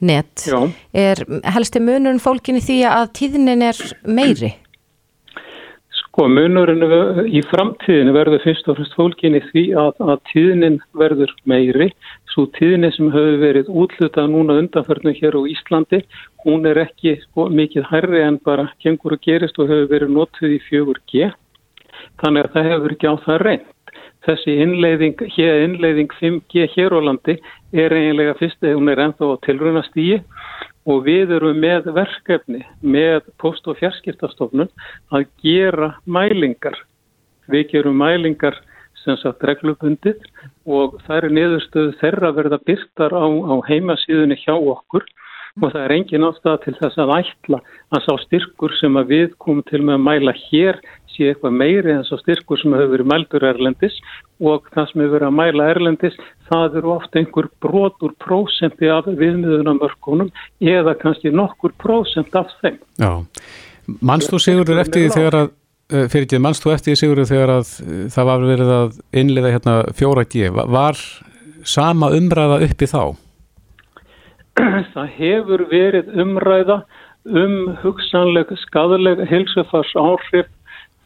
[0.00, 0.46] net.
[0.46, 0.60] Já.
[0.92, 4.54] Er helsti munurinn fólkinni því að tíðnin er meiri?
[5.94, 6.84] Sko munurinn
[7.26, 11.90] í framtíðinu verður fyrst og fyrst fólkinni því að, að tíðnin verður meiri.
[12.34, 16.02] Svo tíðni sem hefur verið útlutað núna undanförnum hér á Íslandi,
[16.44, 20.56] hún er ekki sko, mikið hærri en bara kengur og gerist og hefur verið notuð
[20.56, 21.32] í 4G
[22.22, 23.70] þannig að það hefur ekki á það reynd.
[24.24, 27.34] Þessi innleiðing, hér innleiðing 5G hér á landi
[27.76, 30.20] er eiginlega fyrst eða hún er ennþá á tilrunastígi
[30.88, 34.70] og við erum með verkefni með post- og fjarskiptastofnun
[35.12, 36.76] að gera mælingar.
[37.52, 38.56] Við gerum mælingar
[39.04, 40.24] sem sagt reglubundið
[40.64, 45.04] og það er niðurstöðu þeirra verða byrtar á, á heimasíðunni hjá okkur
[45.62, 47.58] og það er engin ástæða til þess að ætla
[47.94, 50.80] að sá styrkur sem að við komum til með að mæla hér
[51.14, 54.00] sé eitthvað meiri en svo styrkur sem hefur verið mældur erlendis
[54.42, 56.18] og það sem hefur verið að mæla erlendis
[56.50, 60.32] það eru ofta einhver brotur prósenti af viðmiðunamörkunum
[60.74, 62.80] eða kannski nokkur prósent af þeim.
[62.98, 63.12] Já,
[64.02, 65.50] mannst þú Sigurður eftir því þegar að
[65.94, 69.02] eh, fyrir ekki, mannst þú eftir því Sigurður þegar að eh, það var verið að
[69.22, 70.98] innliða hérna fjóra G, var
[71.64, 73.14] sama umræða uppi þá?
[74.94, 76.82] Það hefur verið umræða
[77.24, 80.50] um hugsanleg skadaleg helsefars áhrif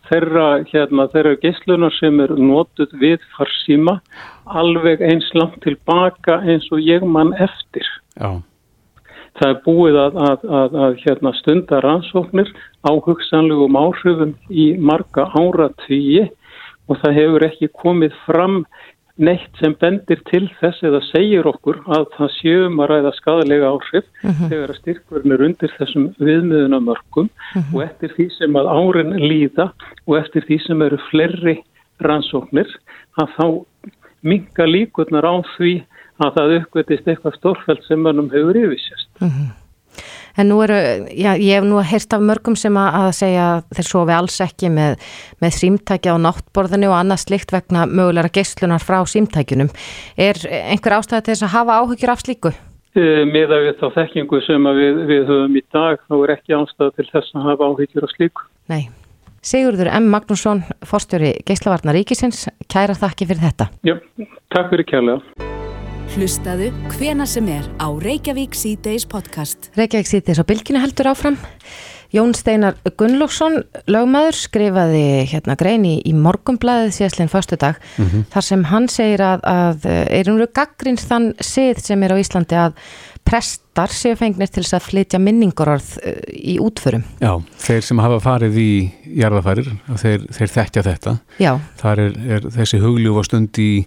[0.09, 3.99] þeirra, hérna, þeirra geyslunar sem er notuð við farsíma
[4.49, 7.87] alveg eins langt tilbaka eins og ég mann eftir.
[8.17, 8.41] Já.
[9.39, 12.49] Það er búið að, að, að, að hérna, stunda rannsóknir
[12.83, 16.27] á hugsanlegum áhrifum í marga ára tvíi
[16.89, 18.63] og það hefur ekki komið fram
[19.19, 24.05] neitt sem bendir til þess eða segir okkur að það séum að ræða skadalega áhrif
[24.05, 24.35] uh mhm.
[24.39, 24.49] -huh.
[24.51, 27.65] þegar að styrkverðin er undir þessum viðmiðunamörkum uh mhm.
[27.65, 27.75] -huh.
[27.75, 29.67] og eftir því sem að árin líða
[30.07, 31.57] og eftir því sem eru flerri
[32.01, 32.71] rannsóknir
[33.19, 33.47] að þá
[34.23, 35.75] minga líkurnar á því
[36.19, 39.11] að það uppvetist eitthvað stórfælt sem mannum hefur yfirsjast.
[39.21, 39.35] Uh mhm.
[39.35, 39.68] -huh.
[40.39, 40.77] En nú eru,
[41.11, 44.71] já, ég hef nú heyrst af mörgum sem að, að segja þeir sofi alls ekki
[44.71, 44.95] með,
[45.43, 49.73] með símtækja á náttborðinu og annað slikt vegna mögulegra geyslunar frá símtækjunum.
[50.15, 52.55] Er einhver ástæði til þess að hafa áhugir af slíku?
[52.95, 56.97] E, Miða við þá þekkingu sem við, við höfum í dag, þá er ekki ástæði
[57.01, 58.49] til þess að hafa áhugir af slíku.
[58.71, 58.83] Nei.
[59.49, 60.09] Sigurður M.
[60.13, 63.71] Magnússon, forstjóri Geislavarnar Ríkisins, kæra þakki fyrir þetta.
[63.87, 63.99] Já,
[64.55, 65.67] takk fyrir kærlega.
[66.15, 69.69] Hlustaðu hvena sem er á Reykjavík C-Days podcast.
[69.77, 71.37] Reykjavík C-Days á bylginu heldur áfram.
[72.15, 73.59] Jón Steinar Gunnlóksson,
[73.93, 78.25] lögmaður, skrifaði hérna greini í morgumblaðið síðastleginn fastu dag mm -hmm.
[78.33, 82.57] þar sem hann segir að, að er umröðu gaggrins þann sið sem er á Íslandi
[82.57, 82.79] að
[83.29, 87.05] prestar séu fengnir til þess að flytja minningorarð uh, í útförum.
[87.21, 88.73] Já, þeir sem hafa farið í
[89.05, 89.69] jarðafærir,
[90.01, 91.17] þeir, þeir þekkja þetta.
[91.37, 91.53] Já.
[91.77, 93.85] Þar er, er þessi hugljúfa stund í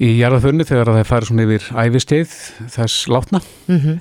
[0.00, 2.36] í jarðaförni þegar það færi svona yfir æfistið
[2.72, 3.40] þess látna.
[3.68, 3.98] Mm -hmm.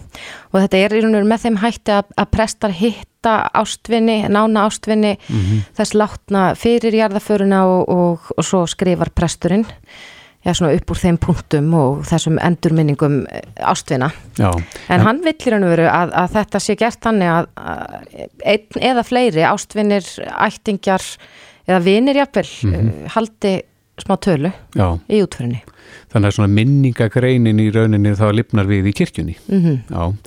[0.51, 4.21] Og þetta er í raun og veru með þeim hætti að, að prestar hitta ástvinni,
[4.29, 5.65] nána ástvinni mm -hmm.
[5.75, 9.65] þess látna fyrir jarðaföruna og, og, og svo skrifar presturinn
[10.45, 14.11] já, svona upp úr þeim punktum og þessum endurminningum eh, ástvinna.
[14.37, 14.51] Já.
[14.89, 17.45] En hann vill í raun og veru að, að þetta sé gert þannig að
[18.45, 20.07] einn eða fleiri ástvinnir,
[20.47, 21.03] ættingjar
[21.67, 23.09] eða vinir jafnvel mm -hmm.
[23.15, 23.53] haldi
[24.03, 24.87] smá tölu Já.
[25.09, 25.61] í útfyrinni.
[26.13, 29.37] Þannig að svona minningagreinin í rauninni þá lifnar við í kirkjunni.
[29.49, 30.17] Mm -hmm.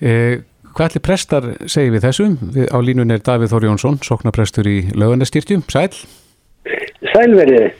[0.00, 0.12] e,
[0.74, 2.36] hvað allir prestar segir við þessum?
[2.54, 5.64] Við, á línun er Davíð Þór Jónsson, soknaprestur í lögunastyrtjum.
[5.68, 5.92] Sæl?
[7.12, 7.72] Sælverið.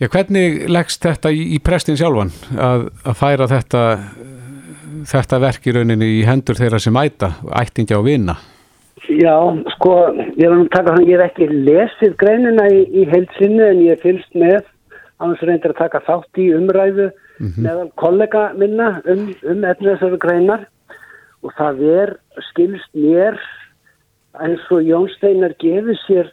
[0.00, 3.82] Já, hvernig leggst þetta í, í prestin sjálfan að, að færa þetta,
[5.10, 8.38] þetta verk í rauninni í hendur þeirra sem ætta, ættingja og vinna?
[9.10, 9.36] Já,
[9.74, 9.94] sko,
[10.38, 14.02] ég er að taka þannig, ég hef ekki lesið greinina í, í heilsinni en ég
[14.04, 14.60] fylgst með
[15.20, 17.64] annars reyndir að taka þátt í umræðu mm -hmm.
[17.64, 20.68] meðal kollega minna um, um efnið þessari greinar
[21.42, 22.14] og það er
[22.50, 23.40] skilst mér
[24.38, 26.30] eins og Jón Steinar gefið sér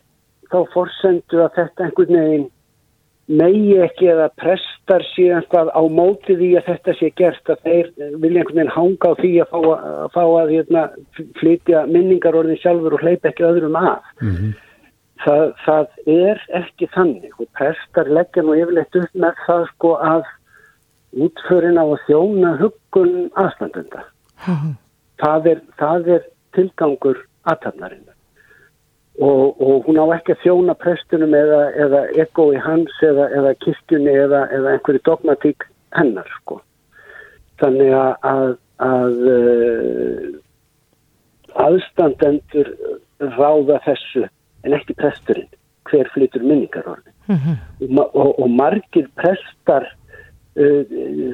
[0.52, 2.48] þá forsendu að þetta einhvern veginn
[3.28, 7.90] megi ekki eða prestar síðan hvað á móti því að þetta sé gert að þeir
[8.24, 10.86] vilja einhvern veginn hanga á því að fá að, að, fá að hérna,
[11.42, 14.10] flytja minningarorðin sjálfur og hleypa ekki öðrum að.
[14.22, 14.56] Mm -hmm.
[15.26, 20.34] það, það er ekki þannig og prestar leggja nú yfirleitt upp með það sko að
[21.28, 24.06] útförin á að þjóna huggun aðstandenda.
[24.48, 24.76] Mm -hmm.
[25.20, 28.17] það, er, það er tilgangur aðtapnarinn
[29.22, 34.14] og, og hún á ekki að þjóna prestunum eða, eða ekoi hans eða, eða kirkjunni
[34.14, 36.60] eða, eða einhverju dogmatík hennar sko.
[37.58, 38.52] Þannig að, að,
[38.86, 40.26] að uh,
[41.68, 42.74] aðstandendur
[43.38, 44.28] ráða þessu
[44.66, 45.50] en ekki presturinn
[45.88, 47.98] hver flytur minningarorði mm -hmm.
[47.98, 49.88] og, og, og margir prestar
[50.60, 50.84] uh,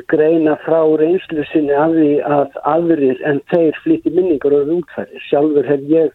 [0.08, 5.90] greina frá reynslu sinni af því að aðrir en þeir flytir minningarorði útfæri sjálfur hef
[5.90, 6.14] ég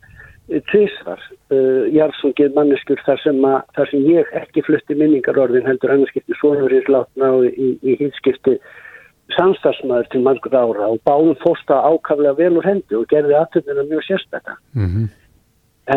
[0.48, 1.20] tvísvar
[1.52, 6.88] uh, jarðsungið manneskur þar sem, að, þar sem ég ekki flutti minningarorðin heldur annarskipti svonurins
[6.88, 8.56] látna og í, í hýtskipti
[9.36, 14.06] samstagsmaður til margur ára og báðum fórsta ákaflega vel úr hendi og gerði aðtöndina mjög
[14.06, 15.06] sérstakka mm -hmm.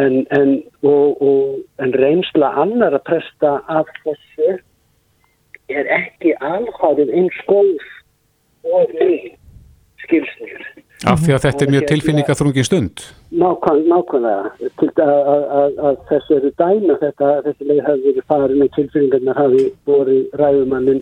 [0.01, 0.51] en, en,
[0.83, 4.59] og, og, en reynsla annar að presta af þessu
[5.69, 7.87] er ekki alhárið eins góð
[8.67, 8.91] og
[10.03, 10.67] skilsnir
[11.09, 13.03] Af því að þetta er mjög tilfinningaþrungi stund?
[13.41, 14.51] Nákvæmlega.
[15.81, 21.01] Að þessu eru dæma þetta, þessi leið hafi verið farin með tilfinningarnar hafi voru ræðumannin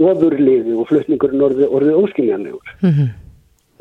[0.00, 2.74] ofurliði og flutningurinn orðið orði óskiljanlegur.
[2.80, 3.08] Mm -hmm.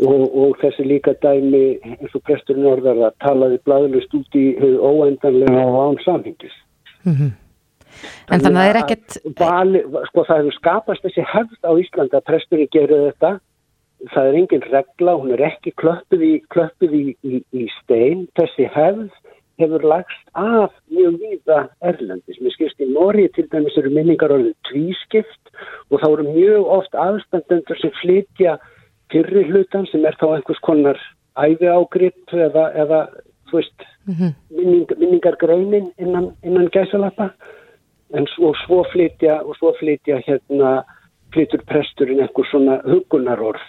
[0.06, 4.46] og, og þessi líka dæmi eins og presturinn orðar að talaði blæðilust út í
[4.78, 6.56] óendanlega og án samhengis.
[7.04, 7.32] Mm -hmm.
[8.32, 9.18] En þannig að það er ekkert...
[9.40, 13.40] Vali, sko það hefur skapast þessi hefð á Íslanda að presturinn gerir þetta
[14.14, 18.70] það er engin regla, hún er ekki klöppuð í, klöppuð í, í, í stein, þessi
[18.74, 19.10] hefð
[19.60, 22.40] hefur lagst af mjög víða erlendis.
[22.40, 25.52] Mér skilst í Nóri til dæmis eru minningar orðið tvískipt
[25.92, 28.56] og þá eru mjög oft aðstandendur sem flytja
[29.12, 31.02] fyrri hlutan sem er þá einhvers konar
[31.40, 33.02] æfi ágrip eða, eða
[33.52, 34.34] veist, -hmm.
[34.50, 37.30] minning, minningargreinin innan, innan gæsalappa
[38.14, 40.84] en svo, svo flytja og svo flytja hérna
[41.34, 43.66] flytur presturinn einhver svona hugunarorð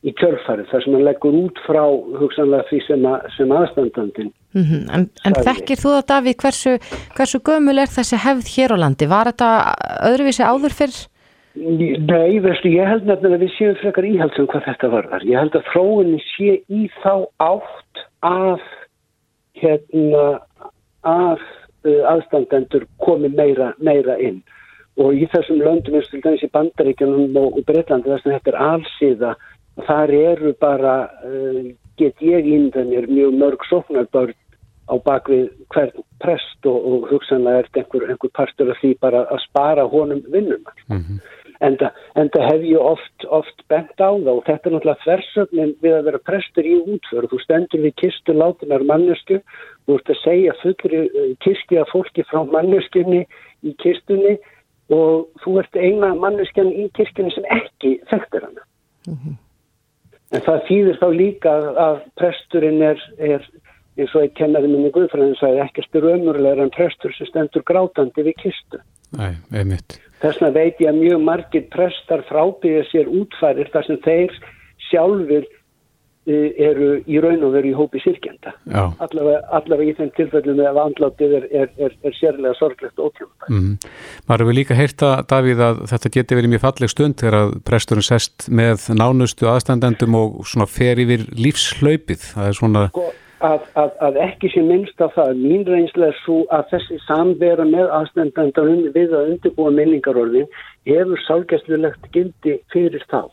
[0.00, 1.82] í kjörfæri þar sem hann leggur út frá
[2.20, 4.82] hugsanlega því sem, að, sem aðstandandin mm -hmm.
[4.96, 6.76] En, en þekkir þú það Daví hversu,
[7.16, 9.06] hversu gömul er þessi hefð hér á landi?
[9.06, 9.50] Var þetta
[10.08, 10.98] öðruvísi áður fyrr?
[11.60, 15.24] Nei, veistu, ég held nefnilega að við séum frekar íhaldsum hvað þetta varðar.
[15.26, 18.60] Ég held að fróðinni sé í þá átt að
[19.58, 20.40] hérna
[21.02, 21.40] að
[21.84, 24.40] uh, aðstandendur komi meira, meira inn
[25.00, 28.52] og í þessum löndum eins og til dæmis í Bandaríkjunum og, Breitlandi þess að þetta
[28.52, 29.34] er allsíða
[29.86, 31.64] þar eru bara, uh,
[32.00, 34.36] get ég índan mér mjög mörg sóknarbörn
[34.90, 39.26] á bakvið hvern prest og, og hugsanlega er þetta einhver, einhver partur af því bara
[39.30, 40.64] að spara honum vinnum.
[40.88, 41.20] Mm -hmm.
[41.60, 41.76] En
[42.32, 46.06] það hef ég oft, oft bent á það og þetta er náttúrulega þversögnin við að
[46.08, 47.28] vera prestur í útföru.
[47.28, 49.42] Þú stendur við kistu látunar mannesku,
[49.86, 53.26] þú ert að segja fullri uh, kirkja fólki frá manneskunni
[53.62, 54.38] í kistunni
[54.90, 58.62] og þú ert eina manneskjan í kirkjunni sem ekki þekktir hana.
[59.06, 59.36] Mm -hmm.
[60.30, 61.52] En það þýðir þá líka
[61.84, 63.46] að presturinn er, er
[63.98, 68.24] eins og eitt kennari minni Guðfræðin sagði ekkert er ömurlegar en prestur sem stendur grátandi
[68.28, 68.80] við kistu.
[69.18, 69.98] Nei, einmitt.
[70.20, 74.36] Þess vegna veit ég að mjög margir prestar frábygja sér útfærir þar sem þeir
[74.90, 75.48] sjálfur
[76.28, 81.36] eru í raun og veru í hópi sirkjenda allavega, allavega í þeim tilfellum ef andlátið
[81.38, 83.88] er, er, er, er sérlega sorglegt og ótjóðan mm.
[84.28, 88.06] Maður hefur líka heyrta, Davíð, að þetta geti verið mjög falleg stund þegar að presturinn
[88.10, 93.08] sest með nánustu aðstandendum og svona fer yfir lífslaupið það er svona sko,
[93.40, 97.64] að, að, að ekki sé minnst af það mín reynslega er svo að þessi samvera
[97.68, 100.48] með aðstandendunum við að undirbúa minningarorðin
[100.88, 103.24] hefur sálgæstlulegt gildi fyrir þá.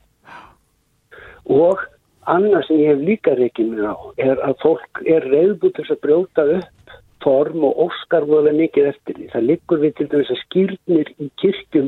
[1.51, 1.83] Og
[2.27, 6.01] Annað sem ég hef líka reykið mér á er að fólk er reyðbútt þess að
[6.03, 9.27] brjóta upp form og óskar voða mikið eftir því.
[9.33, 11.87] Það liggur við til dæmis að skýrnir í kirkjum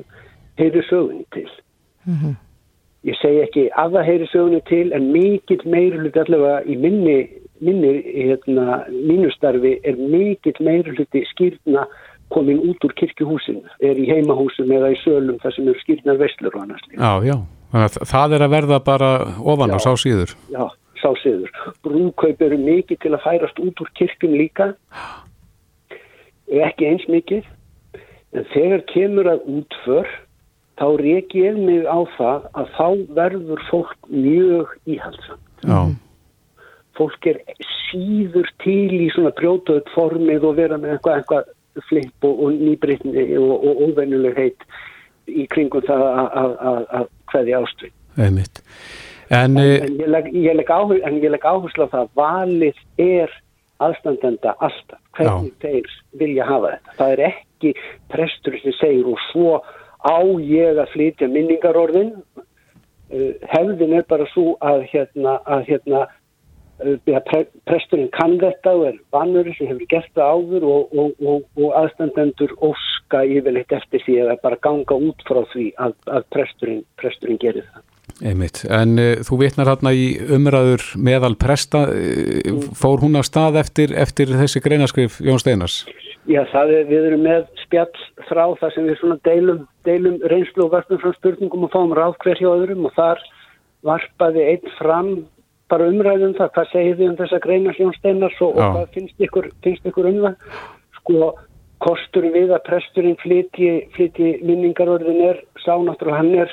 [0.59, 1.49] heyri sögunni til.
[2.05, 2.37] Mm -hmm.
[3.09, 7.17] Ég segi ekki að það heyri sögunni til en mikill meiruluti allavega í minni,
[7.59, 11.85] minni hérna, mínustarfi er mikill meiruluti skýrna
[12.29, 13.63] komin út úr kirkjuhúsinu.
[13.79, 16.83] Er í heimahúsum eða í sölum þar sem eru skýrnar vestlur og annars.
[16.91, 17.37] Já, já.
[17.69, 19.09] Þannig að það er að verða bara
[19.53, 20.33] ofan á sá síður.
[20.49, 20.63] Já,
[20.97, 21.51] sá síður.
[21.85, 24.71] Brúðkaup eru mikið til að færast út úr kirkjum líka.
[26.49, 27.45] Ekki eins mikið.
[28.33, 30.09] En þegar kemur að útför,
[30.81, 32.87] þá reykir ég mig á það að þá
[33.21, 35.65] verður fólk mjög íhaldsamt.
[35.65, 35.79] Já.
[36.97, 37.39] Fólk er
[37.89, 43.25] síður til í svona brjótaðut formið og vera með eitthvað, eitthvað flimp og, og nýbriðni
[43.39, 44.65] og, og óvennuleg heit
[45.29, 47.91] í kringum það að hverði.
[48.19, 48.63] Einmitt.
[49.29, 53.35] En, en, en ég legg, áherslu á það að valið er
[53.79, 55.59] aðstandenda alltaf, hvernig Já.
[55.63, 56.95] þeir vilja hafa þetta.
[56.97, 57.73] Það er ekki
[58.11, 59.59] prestur sem segir og svo
[60.03, 66.05] á ég að flytja minningarorðin uh, hefðin er bara svo að hérna að hérna
[66.79, 71.45] pre presturinn kann þetta og er vannur sem hefur gert það áður og, og, og,
[71.59, 76.83] og aðstandendur óska yfirleitt eftir því að bara ganga út frá því að, að presturinn,
[77.01, 77.85] presturinn gerir það.
[78.19, 83.59] Einmitt, en uh, þú vitnar hérna í umræður meðal presta, uh, fór hún á stað
[83.61, 85.83] eftir, eftir þessi greinaskrif Jón Steinars?
[86.27, 90.67] Já, það er, við erum með spjall frá það sem við svona deilum, deilum reynslu
[90.67, 93.23] og vartum frá spurningum og fáum ráð hver hjá öðrum og þar
[93.87, 95.13] varpaði einn fram
[95.69, 99.51] bara umræðum það, hvað segir þið um þessa greinas Jón Steinars og, hvað finnst ykkur,
[99.63, 100.35] finnst ykkur um það?
[100.99, 101.29] Sko,
[101.79, 106.51] kostur við að presturinn flyti, flyti minningarorðin er, sá náttúrulega hann er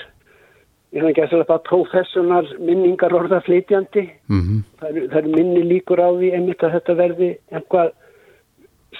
[0.94, 4.60] ég hann ekki að segja bara professionar minningar orða flytjandi mm -hmm.
[4.80, 7.88] það, er, það er minni líkur á því einmitt að þetta verði einhvað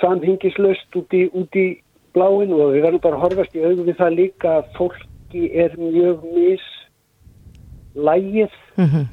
[0.01, 1.67] samhengislaust út í, út í
[2.17, 5.71] bláin og við verðum bara að horfast í auðvitað við það líka að fólki er
[5.79, 6.17] mjög
[7.95, 9.05] mislægið mm -hmm.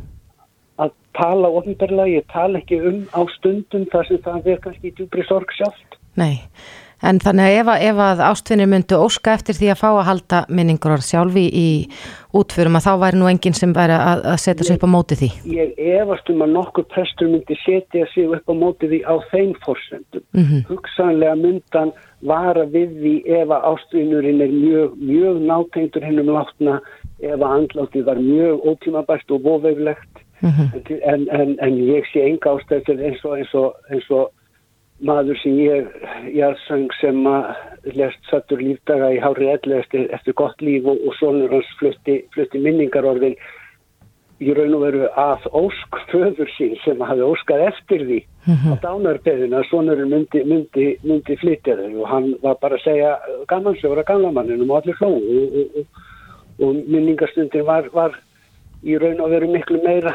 [0.82, 4.96] Að tala ofinbarlega, ég tala ekki um á stundum þar sem það er kannski í
[4.98, 6.50] djúbri sorg sjálft Nei
[7.04, 10.38] En þannig að ef, ef að ástfinni myndu óska eftir því að fá að halda
[10.48, 11.66] minningur orð sjálfi í
[12.40, 15.18] útförum að þá væri nú enginn sem væri að, að setja sig upp á móti
[15.20, 15.30] því?
[15.52, 19.52] Ég efast um að nokkur prestur myndi setja sig upp á móti því á þeim
[19.66, 20.24] fórsendum.
[20.32, 20.64] Mm -hmm.
[20.72, 21.92] Hugsanlega myndan
[22.24, 26.80] vara við því ef að ástfinnurinn er mjög, mjög nátengtur hennum látna
[27.20, 31.02] ef að andláttið var mjög ótímabært og vofeiflegt mm -hmm.
[31.14, 34.32] en, en, en ég sé enga ástæður eins og, eins og, eins og
[35.02, 35.88] maður sem ég,
[36.36, 37.56] ég sang sem að
[38.00, 42.22] lest sattur lífdaga í Hári Elli eftir, eftir gott líf og, og sonur hans flutti,
[42.36, 43.36] flutti minningarorðin
[44.44, 48.72] í raun og veru að ósk föður sín sem hafi óskað eftir því mm -hmm.
[48.72, 53.20] á dánarbeðina að sonurinn myndi, myndi, myndi flytja þau og hann var bara að segja
[53.48, 55.86] gammansögur að gamlamanninum og allir hló og, og,
[56.60, 58.20] og minningarstundin var, var
[58.84, 60.14] í raun og veru miklu meira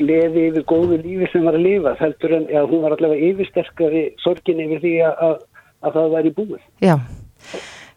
[0.00, 4.06] gleði yfir góðu lífi sem var að lifa heldur en ja, hún var allavega yfirsterkari
[4.22, 5.42] sorgin yfir því að,
[5.84, 6.62] að það væri búið.
[6.84, 6.96] Já.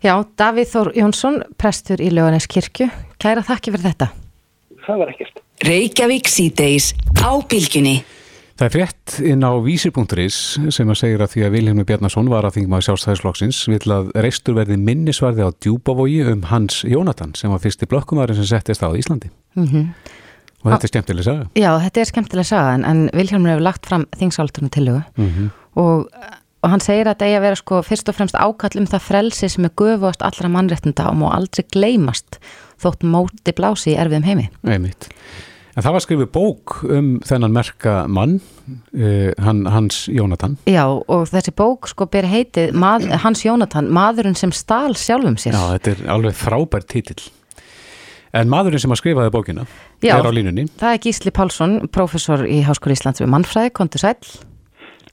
[0.04, 2.90] Já, Davíð Þór Jónsson, prestur í Löganes kirkju.
[3.24, 4.10] Kæra þakki fyrir þetta.
[4.84, 5.40] Það var ekkert.
[5.64, 6.90] Reykjavík síðdeis
[7.24, 8.02] á bylginni.
[8.60, 10.36] Það er frétt inn á vísir.is
[10.76, 14.60] sem að segja að því að Vilhelmur Bjarnason var að þingma sjálfstæðisflokksins vil að reistur
[14.60, 19.32] verði minnisvarði á djúbavogi um Hans Jónatan sem var fyrsti blokkumari sem settist á Íslandi.
[19.56, 19.94] Mm
[20.64, 21.48] Og þetta er skemmtileg saga?
[21.60, 25.50] Já, þetta er skemmtileg saga en, en Vilhelmur hefur lagt fram þingsáltunum tilögu mm -hmm.
[25.76, 26.06] og,
[26.64, 29.08] og hann segir að þetta eigi að vera sko fyrst og fremst ákall um það
[29.10, 32.40] frelsi sem er göfust allra mannréttinda og má aldrei gleymast
[32.80, 34.50] þótt móti blási í erfiðum heimi.
[34.64, 35.10] Nei mitt.
[35.76, 38.40] En það var skrifið bók um þennan merka mann,
[38.94, 40.58] uh, Hans Jónatan.
[40.70, 42.78] Já og þessi bók sko ber heitið
[43.24, 45.58] Hans Jónatan, maðurinn sem stál sjálfum sér.
[45.58, 47.24] Já, þetta er alveg frábært títill.
[48.34, 49.68] En maðurinn sem að skrifaði bókina
[50.02, 50.66] Já, er á línunni.
[50.82, 54.16] það er Gísli Pálsson, professor í Háskóli Íslands við mannfræði, kontur sæl.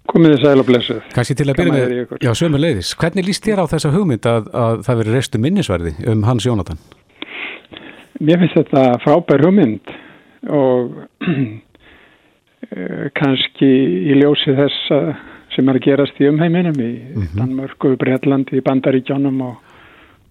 [0.09, 1.03] Komiði sæl og blessuð.
[1.13, 2.95] Kanski til að byrja með, já, sömu leiðis.
[2.99, 6.81] Hvernig líst þér á þessa hugmynd að, að það veri restu minnisverði um Hans Jónatan?
[8.21, 9.93] Mér finnst þetta frábær hugmynd
[10.49, 10.97] og
[13.21, 13.71] kannski
[14.11, 14.97] í ljósi þess
[15.55, 17.37] sem er að gerast í umheiminum í mm -hmm.
[17.37, 19.55] Danmörku, Breitlandi, í Bandaríkjónum og,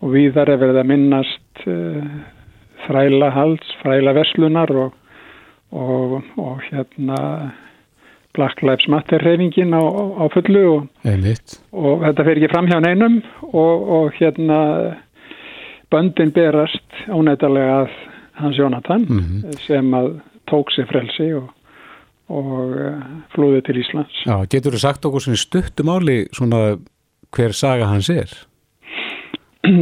[0.02, 2.04] og viðar er verið að minnast uh,
[2.88, 4.94] þræla halds, þræla verslunar og,
[5.72, 7.20] og, og hérna
[8.38, 10.88] Black Lives Matter reyfingin á, á fullu og,
[11.74, 14.60] og þetta fer ekki fram hjá neinum og hérna
[15.90, 17.96] böndin berast ánættalega að
[18.40, 19.60] hans Jónatan mm -hmm.
[19.68, 20.20] sem að
[20.52, 21.50] tók sér frelsi og
[22.30, 23.02] og uh,
[23.34, 24.22] flúði til Íslands.
[24.28, 26.78] Já, getur þú sagt okkur stuttumáli svona
[27.36, 28.30] hver saga hans er?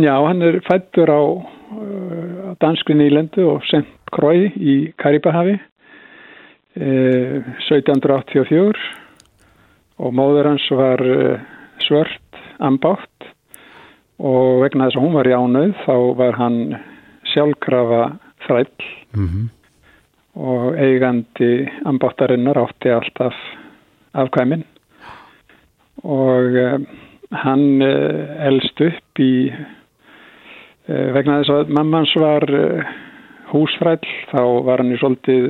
[0.05, 1.21] Já, hann er fættur á
[1.71, 3.85] uh, danskri nýlendu og St.
[4.13, 8.73] Croix í Karibahavi uh, 1784
[9.97, 11.39] og móður hans var uh,
[11.85, 13.29] svört ambátt
[14.17, 16.59] og vegna þess að hún var í ánöð þá var hann
[17.33, 18.03] sjálfkrafa
[18.47, 19.45] þræll mm -hmm.
[20.35, 21.51] og eigandi
[21.85, 23.35] ambáttarinnar átti alltaf
[24.13, 24.63] afkvæmin
[26.03, 26.79] og uh,
[27.31, 29.65] hann elst upp í Eh,
[30.87, 32.95] vegna þess að mammans var eh,
[33.51, 35.47] húsfræll þá var hann í svolítið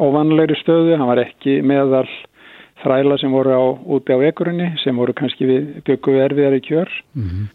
[0.00, 2.06] óvanleiri stöðu, hann var ekki meðal
[2.82, 3.62] þræla sem voru á,
[3.96, 6.90] úti á vekurunni sem voru kannski við byggu erfiðar í kjör.
[7.16, 7.46] Mhm.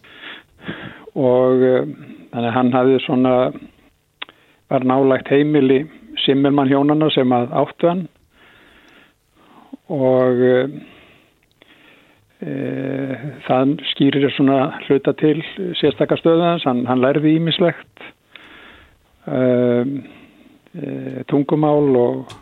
[1.16, 1.86] og uh,
[2.30, 3.34] þannig hann hafði svona
[4.70, 5.80] var nálægt heimili
[6.24, 8.02] Simmermann hjónana sem að áttu hann.
[9.90, 10.42] Og
[12.40, 15.42] það skýrir svona hluta til
[15.76, 18.04] sérstakar stöðans, hann, hann lærði ímislegt
[19.28, 22.32] uh, uh, tungumál og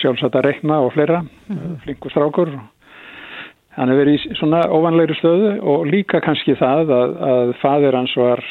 [0.00, 1.76] sjálfsagt að rekna og fleira, mm.
[1.84, 2.54] flinkur strákur.
[3.74, 8.16] Hann hefur verið í svona óvanlegri stöðu og líka kannski það að, að fadir hans
[8.16, 8.42] var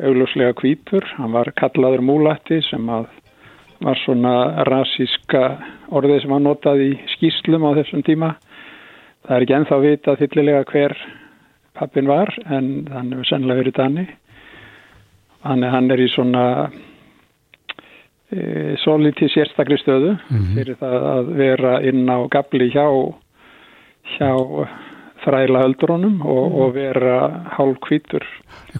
[0.00, 3.10] augljóslega kvítur, hann var kallaður múlatti sem að
[3.80, 4.34] var svona
[4.68, 5.44] rasíska
[5.96, 8.34] orðið sem var notað í skýslum á þessum tíma
[9.26, 10.96] það er ekki ennþá vita fyllilega hver
[11.78, 14.06] pappin var en hann hefur sennilega verið danni
[15.46, 16.44] hann, hann er í svona
[18.32, 20.16] e, svolítið sérstakri stöðu
[20.56, 22.86] fyrir það að vera inn á gabli hjá
[24.16, 24.32] hjá
[25.20, 27.16] þræla höldrunum og, og vera
[27.56, 28.24] hálf kvítur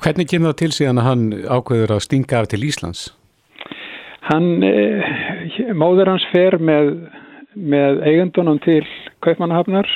[0.01, 3.09] Hvernig kemur það til síðan að hann ákveður að stinga af til Íslands?
[4.31, 6.93] Hann, eh, móður hans fer með,
[7.57, 8.85] með eigundunum til
[9.25, 9.89] Kaupmannahafnar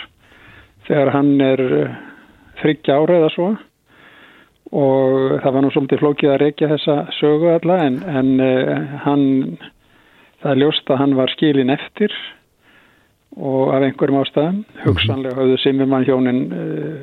[0.89, 1.97] þegar hann er eh,
[2.61, 3.49] þryggja ára eða svo.
[4.75, 9.27] Og það var nú svolítið flókið að reykja þessa sögu alla en, en eh, hann,
[10.43, 12.15] það er ljóst að hann var skilin eftir
[13.35, 14.61] og af einhverjum ástæðum.
[14.85, 16.45] Hugsanlega höfðu Simmermann hjónin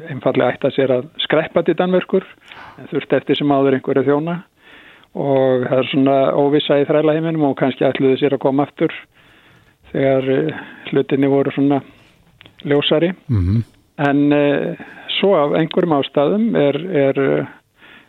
[0.07, 2.23] einfallega ætta sér að skreppa til Danmörkur
[2.79, 4.37] en þurfti eftir sem áður einhverju þjóna.
[5.11, 8.95] Og það er svona óvissa í þræla heiminum og kannski ætluðu sér að koma aftur
[9.91, 10.29] þegar
[10.87, 11.81] hlutinni voru svona
[12.65, 13.13] ljósari.
[13.27, 13.63] Mm
[14.01, 14.77] en uh,
[15.19, 17.19] svo af einhverjum ástæðum er, er,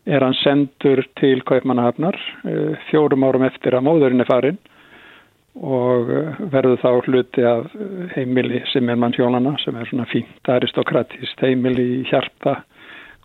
[0.07, 4.61] er hann sendur til Kaupmannahafnar uh, fjórum árum eftir að móðurinn er farin
[5.53, 6.09] og
[6.48, 7.66] verður þá hluti af
[8.14, 12.62] heimili sem er mann hjónana sem er svona fínt aristokratist heimili í hjarta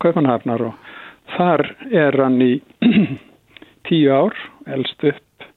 [0.03, 0.91] Kaupmannahafnar og
[1.37, 2.57] þar er hann í
[3.87, 4.35] tíu ár
[4.75, 5.47] elst upp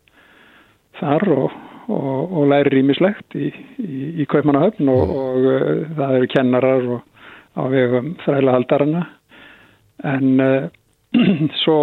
[1.00, 1.58] þar og,
[1.90, 3.50] og, og læri rýmislegt í,
[3.82, 7.06] í, í Kaupmannahafn og, og uh, það eru kennarar og
[7.58, 9.06] á vegum þrælahaldarana
[10.10, 10.68] en uh,
[11.64, 11.78] svo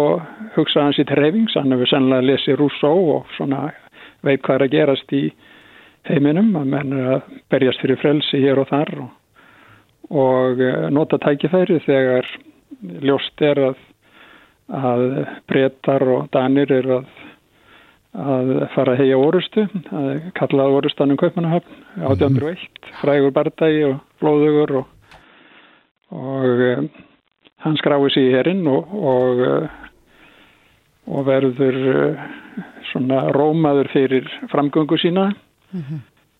[0.56, 3.68] hugsaði hann sér til reyfings, hann hefur sennilega lesið Rousseau og svona
[4.24, 5.22] veit hvað er að gerast í
[6.08, 9.10] heiminum að menn er að berjast fyrir frelsi hér og þar og,
[10.24, 12.28] og uh, nota tækifæri þegar
[13.04, 13.78] ljóst er að,
[14.74, 15.04] að
[15.50, 17.12] breytar og danir er að,
[18.18, 20.08] að fara að heia orustu, að
[20.38, 24.94] kallaða orustanum Kaupmannahöfn 1801, frægur bardagi og flóðugur og
[26.08, 26.84] og uh,
[27.64, 29.82] hann skráði sig í herinn og, og, uh,
[31.12, 32.22] og verður uh,
[32.92, 35.26] svona rómaður fyrir framgöngu sína.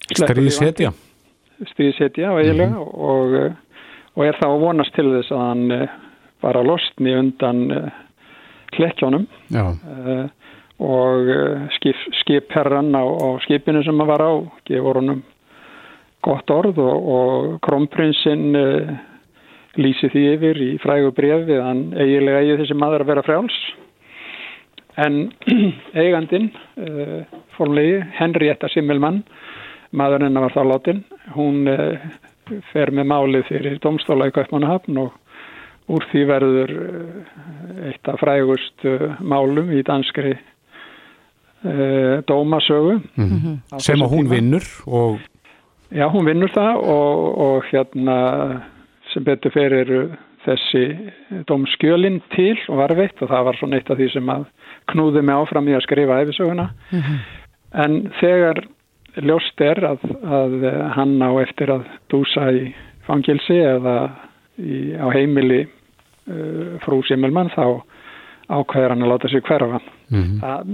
[0.08, 0.94] Stríðsetja
[1.66, 5.96] stríðsetja og eiginlega og, uh, og er þá að vonast til þess að hann uh,
[6.44, 7.88] bara losni undan uh,
[8.76, 10.26] klekkjónum Já, uh,
[10.78, 14.32] og uh, skip, skipherran á, á skipinu sem hann var á
[14.68, 15.24] gefur honum
[16.22, 18.92] gott orð og, og krónprinsinn uh,
[19.78, 23.58] lýsi því yfir í frægu brefi hann eiginlega eigi þessi maður að vera frjáls.
[24.98, 25.18] En
[26.02, 27.22] eigandin uh,
[27.56, 29.24] formlegi Henrietta Simmelmann
[29.90, 31.00] maður hennar var þá látin
[31.34, 31.98] hún uh,
[32.70, 36.70] fer með málið fyrir domstóla í Kaupmannahafn og úr því verður
[37.88, 38.84] eitt af frægust
[39.24, 40.34] málum í danskri
[41.64, 45.18] uh, dómasögu á sem þessum að hún vinnur og
[45.88, 48.16] Já, hún vinnur það og, og hérna
[49.14, 50.00] sem betur fyrir eru
[50.44, 50.82] þessi
[51.48, 54.44] dómskjölin til og varveitt og það var svona eitt af því sem að
[54.92, 56.68] knúði mig áfram í að skrifa æfisöguna.
[57.72, 58.62] En þegar
[59.24, 60.56] ljóst er að, að
[60.96, 62.68] hann á eftir að dúsa í
[63.08, 63.96] fangilsi eða
[64.60, 67.80] í, á heimili uh, frú Simmelmann þá
[68.48, 69.80] ákveður hann að láta sig hverfa.
[70.10, 70.38] Mhm.
[70.40, 70.70] Það,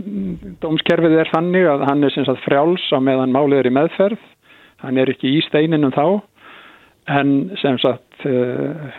[0.63, 4.19] dómskerfið er þannig að hann er sem sagt frjáls á meðan málið er í meðferð
[4.85, 6.21] hann er ekki í steininum þá
[7.09, 8.93] en sem sagt uh,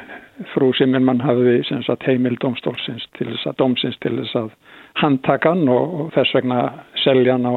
[0.53, 4.51] frú Simmelmann hafði sem sagt heimil domstólsins til þess að domsins til þess að
[5.01, 6.59] handtaka hann og, og þess vegna
[7.03, 7.55] selja hann á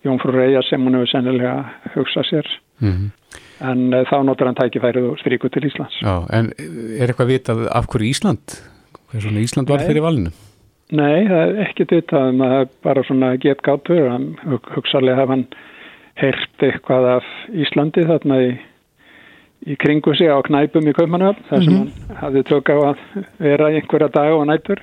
[0.00, 1.54] Jónfrú Reyja sem hún hefur sennilega
[1.94, 2.46] hugsað sér
[2.80, 3.10] Mhm.
[3.60, 5.98] en uh, þá notar hann tækifærið og stríku til Íslands.
[6.00, 8.54] Já, en er eitthvað vitað af hverju Ísland?
[9.12, 9.86] Svona Ísland var Nei.
[9.90, 10.30] fyrir valinu?
[10.90, 14.08] Nei, það er ekki vitað um að það er bara svona get gátur,
[14.42, 15.44] hug- hugsalega hafði hann
[16.20, 18.48] heyrt eitthvað af Íslandi þarna í,
[19.70, 23.04] í kringu sig á knæpum í Kaupmannhöfn þar sem hann hafði tök á að
[23.38, 24.82] vera einhverja dag og nætur.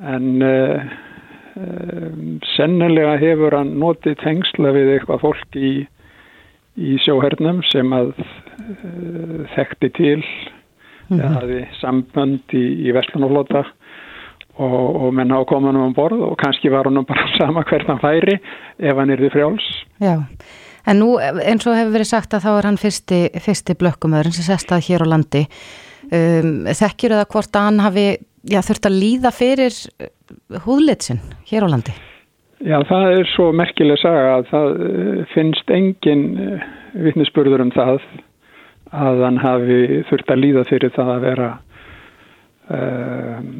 [0.00, 0.84] En uh,
[1.56, 2.12] uh,
[2.52, 5.74] sennilega hefur hann notið tengsla við eitthvað fólk í,
[6.76, 11.24] í sjóhernum sem að uh, þekkti til mm -hmm.
[11.24, 13.64] eða sambönd í, í Vestlunaflota
[14.60, 18.02] og, og menn á komanum um borð og kannski var hann bara sama hvert hann
[18.02, 18.38] færi
[18.78, 19.68] ef hann er því frjáls.
[20.02, 20.16] Já,
[20.86, 24.48] en nú eins og hefur verið sagt að þá er hann fyrsti, fyrsti blökkumöðurinn sem
[24.50, 25.46] sest að hér á landi.
[26.10, 28.06] Um, þekkjur það hvort að hann hafi
[28.48, 29.76] já, þurft að líða fyrir
[30.64, 31.94] húðlitsin hér á landi?
[32.60, 36.64] Já, það er svo merkileg saga að það eh, finnst engin eh,
[37.06, 38.02] vittnesburður um það
[38.90, 39.80] að hann hafi
[40.10, 41.50] þurft að líða fyrir það að vera
[42.74, 43.52] um,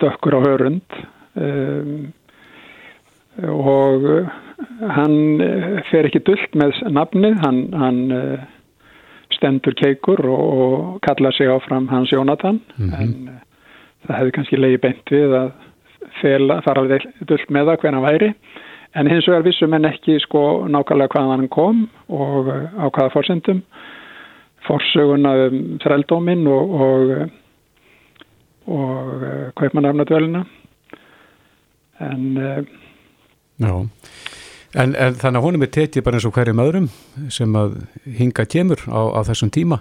[0.00, 0.98] dökkur á hörund.
[1.38, 2.12] Um,
[3.38, 4.06] og
[4.90, 5.16] hann
[5.90, 8.00] fer ekki dullt með nafnið, hann, hann
[9.36, 12.58] stendur keikur og, og kallar sig áfram hans Jónatan.
[12.76, 13.02] Mm -hmm.
[13.02, 13.30] en
[14.06, 15.50] það hefði kannski leiði beint við að
[16.20, 18.32] fela, fara dullt með það hvernig hann væri.
[18.94, 23.62] En hins vegar vissum en ekki sko nákvæmlega hvaðan hann kom og á hvaða fórsendum
[24.66, 27.12] fórsöguna um þrældóminn og og,
[28.68, 30.44] og uh, kaupmanarnadvölina
[32.04, 32.60] en uh,
[33.58, 33.74] Já
[34.76, 36.88] en, en þannig að honum er tekið bara eins og hverjum öðrum
[37.32, 37.80] sem að
[38.18, 39.80] hinga kemur á, á þessum tíma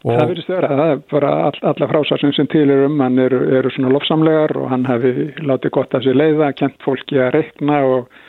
[0.00, 3.20] Og það verðist vera, það er bara all, alla frásvarsum sem til er um, hann
[3.20, 7.34] eru, eru svona lofsamlegar og hann hefði látið gott að sér leiða, kent fólki að
[7.34, 8.20] reikna og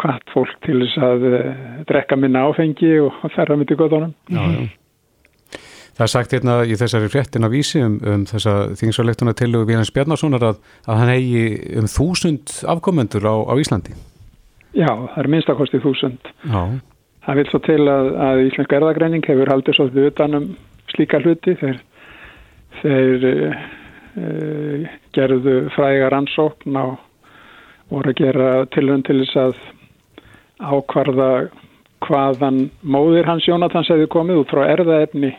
[0.00, 1.50] hvart fólk til þess að uh,
[1.90, 4.14] drekka minna áfengi og ferra myndi honum.
[4.32, 4.62] Já, já.
[6.00, 9.66] Það er sagt hérna í þessari fréttin af vísi um, um þessa þingsvarlektuna til og
[9.68, 11.42] Víðans Bjarnarssonar að, að hann hegi
[11.76, 13.92] um þúsund afkomendur á, á Íslandi.
[14.72, 16.30] Já, það er minnstakostið þúsund.
[16.48, 16.62] Já.
[17.26, 20.46] Það vil svo til að, að Íslensk erðagreining hefur haldið svolítið utanum
[20.94, 21.82] slíka hluti þeir,
[22.80, 24.88] þeir uh,
[25.20, 26.96] gerðu frægar ansókn og
[27.92, 29.60] voru að gera tilhund til þess að
[30.64, 31.30] ákvarða
[32.08, 35.34] hvaðan móðir hans Jónatans hefði komið út frá erðaefni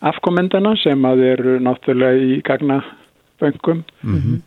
[0.00, 2.82] afkomendana sem að eru náttúrulega í gagna
[3.40, 4.40] böngum mm -hmm.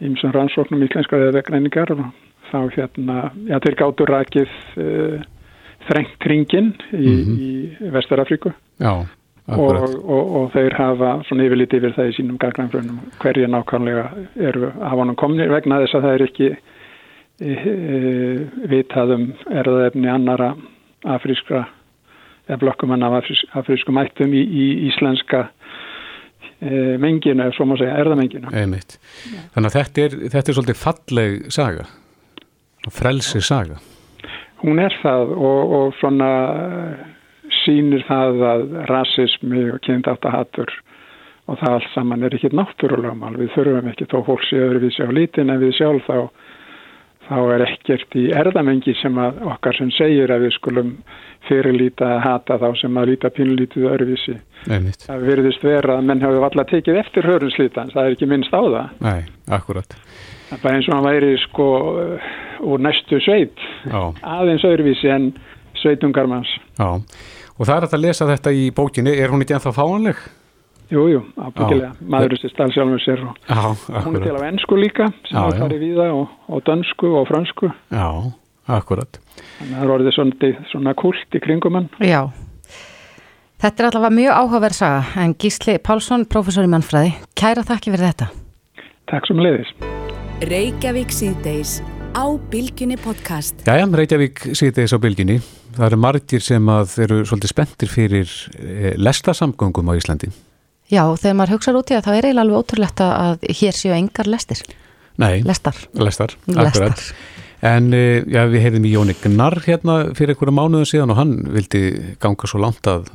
[0.00, 2.04] ímsum rannsóknum íslenska veðvegreiningar og
[2.50, 5.20] þá hérna, já þeir gáttu rakið uh,
[5.88, 7.38] þrengt kringin í, mm -hmm.
[7.40, 9.06] í Vestarafríku Já
[9.46, 14.04] og, og, og þeir hafa svona yfirlítið yfir það í sínum gaggrænfrönum hverja nákvæmlega
[14.40, 17.74] eru af honum komnir vegna þess að það er ekki e, e,
[18.72, 20.54] vitaðum erðaefni annara
[21.04, 21.66] afrískra
[22.48, 25.46] eða blokkumann af afrísk, afrískum ættum í, í íslenska
[26.60, 28.98] e, menginu, svo má segja, erðamenginu Einmitt.
[29.56, 31.88] Þannig að þetta er, þetta er svolítið falleg saga
[32.92, 33.80] frelsi saga
[34.64, 36.30] Hún er það og, og svona
[37.64, 40.72] sýnir það að rasismi og kynntaftahattur
[41.44, 43.34] og það allt saman er ekki náttúrulega mál.
[43.36, 46.30] Við þurfum ekki þó fólk séu öðruvísi á lítin en við sjálf þá,
[47.28, 50.90] þá er ekkert í erðamengi sem að okkar sem segir að við skulum
[51.48, 54.36] fyrirlíta að hata þá sem að líta pínlítið öðruvísi.
[54.68, 55.04] Einmitt.
[55.04, 58.62] Það virðist vera að menn hafi alltaf tekið eftir hörunslítan, það er ekki minnst á
[58.62, 58.94] það.
[59.04, 59.20] Nei,
[59.58, 59.96] akkurat.
[60.48, 61.68] Það er bara eins og hann væri sko
[62.64, 64.00] úr næstu sveit, Já.
[64.22, 65.32] aðeins öðruvísi en
[65.82, 66.52] sveitungarmanns.
[66.78, 66.88] Já.
[67.54, 70.24] Og það er að lesa þetta í bókinni, er hún ekki ennþá fáanleg?
[70.92, 73.60] Jú, jú, ábyggilega, maðurinn sem stál sjálfur sér og já,
[74.04, 77.12] hún er til á ennsku líka sem já, er farið við það og, og dönsku
[77.20, 77.70] og fransku.
[77.88, 78.08] Já,
[78.76, 79.20] akkurat.
[79.60, 81.88] Þannig að það er orðið svona, svona kult í kringum hann.
[82.04, 82.20] Já,
[83.64, 88.10] þetta er allavega mjög áhugaverð saga en Gísli Pálsson, professor í mannfræði, kæra þakki fyrir
[88.12, 88.30] þetta.
[89.08, 89.74] Takk sem leiðis.
[90.44, 91.78] Reykjavík síðdeis
[92.12, 93.64] á Bilginni podcast.
[93.64, 95.40] Jæja, Reykjavík síðdeis á Bilginni
[95.74, 100.30] það eru margir sem að eru svolítið spenntir fyrir eh, lestasamgöngum á Íslandi.
[100.94, 103.94] Já, þegar maður hugsaður út í það, þá er eiginlega alveg ótrúlegt að hér séu
[103.96, 104.60] engar lestir.
[105.22, 105.78] Nei, lestar.
[105.98, 106.94] Lestar, akkurat.
[106.94, 107.14] Lestar.
[107.64, 111.30] En eh, já, við heyrðum í Jóni Gnar hérna fyrir einhverju mánuðum síðan og hann
[111.54, 111.80] vildi
[112.20, 113.06] ganga svo langt að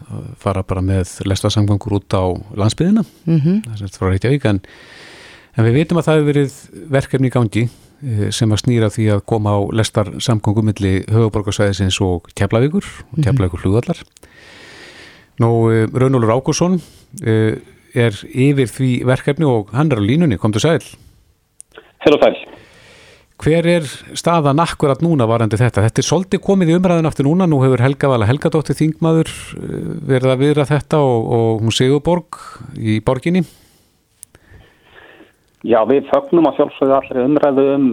[0.41, 3.59] fara bara með lestasamgöngur út á landsbyðina, mm -hmm.
[3.67, 4.61] það er frá Reykjavík, en,
[5.53, 6.57] en við veitum að það hefur verið
[6.97, 7.67] verkefni í gangi
[7.99, 13.25] Eh, sem að snýra því að koma á lestar samgöngum milli höfuborgarsvæðisins og Keflavíkur mhm.
[13.25, 13.99] Keflavíkur hlugvallar.
[15.39, 16.79] Nú, eh, Raunólur Ákursson
[17.23, 17.59] eh,
[17.95, 20.83] er yfir því verkefni og hann er á línunni, kom til sæl.
[22.03, 22.35] Hel og fæl.
[23.39, 23.85] Hver er
[24.19, 25.85] staðan akkurat núna varandi þetta?
[25.85, 29.31] Þetta er svolítið komið í umræðin aftur núna, nú hefur Helga Vala Helgadóttir Þingmaður
[30.09, 32.41] verið að viðra þetta og, og hún Sigurborg
[32.75, 33.45] í borginni.
[35.63, 37.87] Já, við fögnum að sjálfsögðu allir umræðu um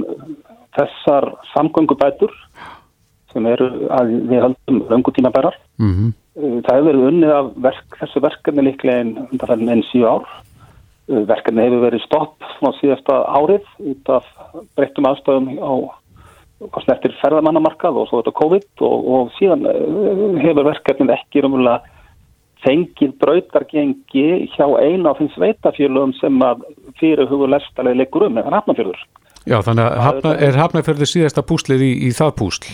[0.77, 2.35] þessar samgöngubætur
[3.33, 5.57] sem eru að við höldum löngutíma bærar.
[5.79, 6.13] Mm -hmm.
[6.37, 10.27] Það hefur verið unnið af verk, þessu verkefni líklega en undanfæðin enn síu ár.
[11.09, 14.27] Verkefni hefur verið stopp svona síðasta árið út af
[14.77, 15.73] breyttum aðstæðum á
[16.85, 21.95] snertir ferðamannamarkað og svo þetta COVID og, og síðan uh, hefur verkefnin ekki raunverulega
[22.65, 26.65] fengið brautargengi hjá eina af þeim sveitafjörlum sem að
[27.01, 29.03] fyrir hugur lestalegi leikur um, eða hafnafjörður.
[29.47, 32.73] Já, þannig að hafna, er hafnafjörður síðasta púslið í, í það púsl?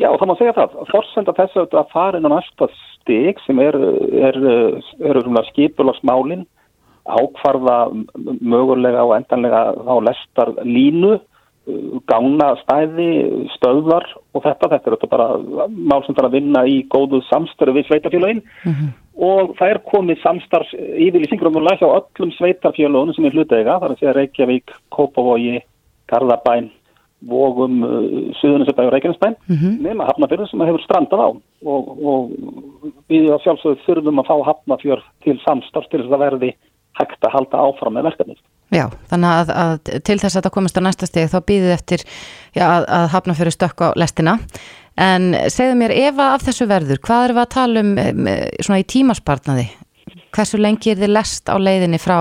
[0.00, 0.76] Já, það má segja það.
[0.90, 2.68] Forsenda þess að það fara inn á næsta
[3.02, 3.76] stig sem er,
[4.30, 4.38] er,
[5.10, 6.46] er, er skipulagsmálinn
[7.02, 7.90] ákvarða
[8.40, 11.18] mögulega og endanlega á lestar línu
[12.10, 13.08] gána stæði,
[13.54, 15.28] stöðvar og þetta, þetta er þetta bara
[15.70, 18.88] mál sem er að vinna í góðu samstöru við sveitafélagin mm -hmm.
[19.14, 23.78] og það er komið samstarfs yfirlýsingur um að læsa á öllum sveitafélagunum sem er hlutega,
[23.78, 25.62] það er að segja Reykjavík, Kópavogi,
[26.10, 26.70] Garðabæn
[27.22, 27.84] Vogum,
[28.40, 29.82] Suðunisabæg og Reykjanesbæn, mm -hmm.
[29.82, 31.28] nema hafnafjörður sem hefur strandað á
[31.66, 32.30] og, og
[33.12, 36.52] við á sjálfsögðu þurfum að fá hafnafjörð til samstarfs til þess að verði
[37.00, 38.40] hægt að halda áfram með verkefnið.
[38.72, 39.72] Já, þannig að, að
[40.06, 42.04] til þess að þetta komist á næsta steg þá býðið eftir
[42.56, 44.38] já, að, að hafna fyrir stökk á lestina
[45.00, 47.92] en segðu mér ef að af þessu verður hvað er við að tala um
[48.64, 49.66] svona í tímaspartnaði
[50.32, 52.18] hversu lengi er þið lest á leiðinni frá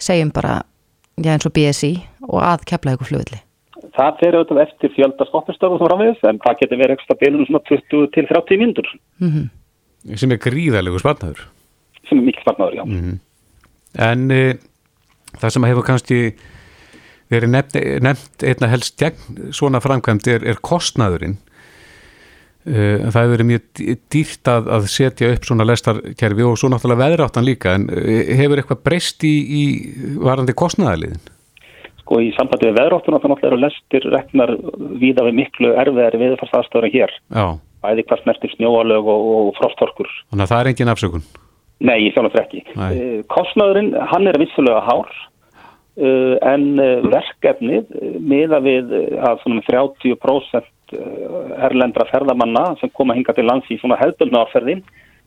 [0.00, 0.60] segjum bara,
[1.16, 1.92] já eins og BSI
[2.28, 3.42] og að kepla ykkur fljóðli
[3.98, 7.64] Það fer auðvitað eftir fjölda stoppistöðu sem framvegis en það getur verið ekstra bilunum svona
[7.70, 8.88] 20 til 30 mindur
[9.18, 9.46] mm -hmm.
[10.16, 11.46] Sem er gríðalegu spartnaður
[12.08, 13.18] sem er mikið spartnaður, já mm -hmm.
[13.98, 14.58] En e,
[15.40, 16.18] það sem hefur kannski
[17.32, 21.36] verið nefnt, nefnt einna helst gegn svona framkvæmt er, er kostnaðurinn
[22.68, 23.82] uh, það hefur verið mjög
[24.14, 28.62] dýrt að, að setja upp svona lestarkerfi og svo náttúrulega veðráttan líka en uh, hefur
[28.62, 29.64] eitthvað breyst í, í
[30.24, 31.20] varandi kostnaðaliðin?
[32.00, 34.54] Sko í sambandi við veðráttuna þá náttúrulega eru lestir reknar
[35.00, 37.46] víða við miklu erfiðari viðfarsafstöður en hér Já.
[37.84, 41.26] Bæði hvers mestir snjóalög og, og frostorkur Þannig að það er engin afsökun?
[41.78, 42.64] Nei, ég sjálf ekki.
[42.74, 48.90] Uh, kostnaðurinn, hann er vissulega hár uh, en uh, verkefnið miða við
[49.22, 50.74] að svona 30%
[51.68, 54.80] erlendra ferðamanna sem koma hinga til lands í svona hefðbundna árferðin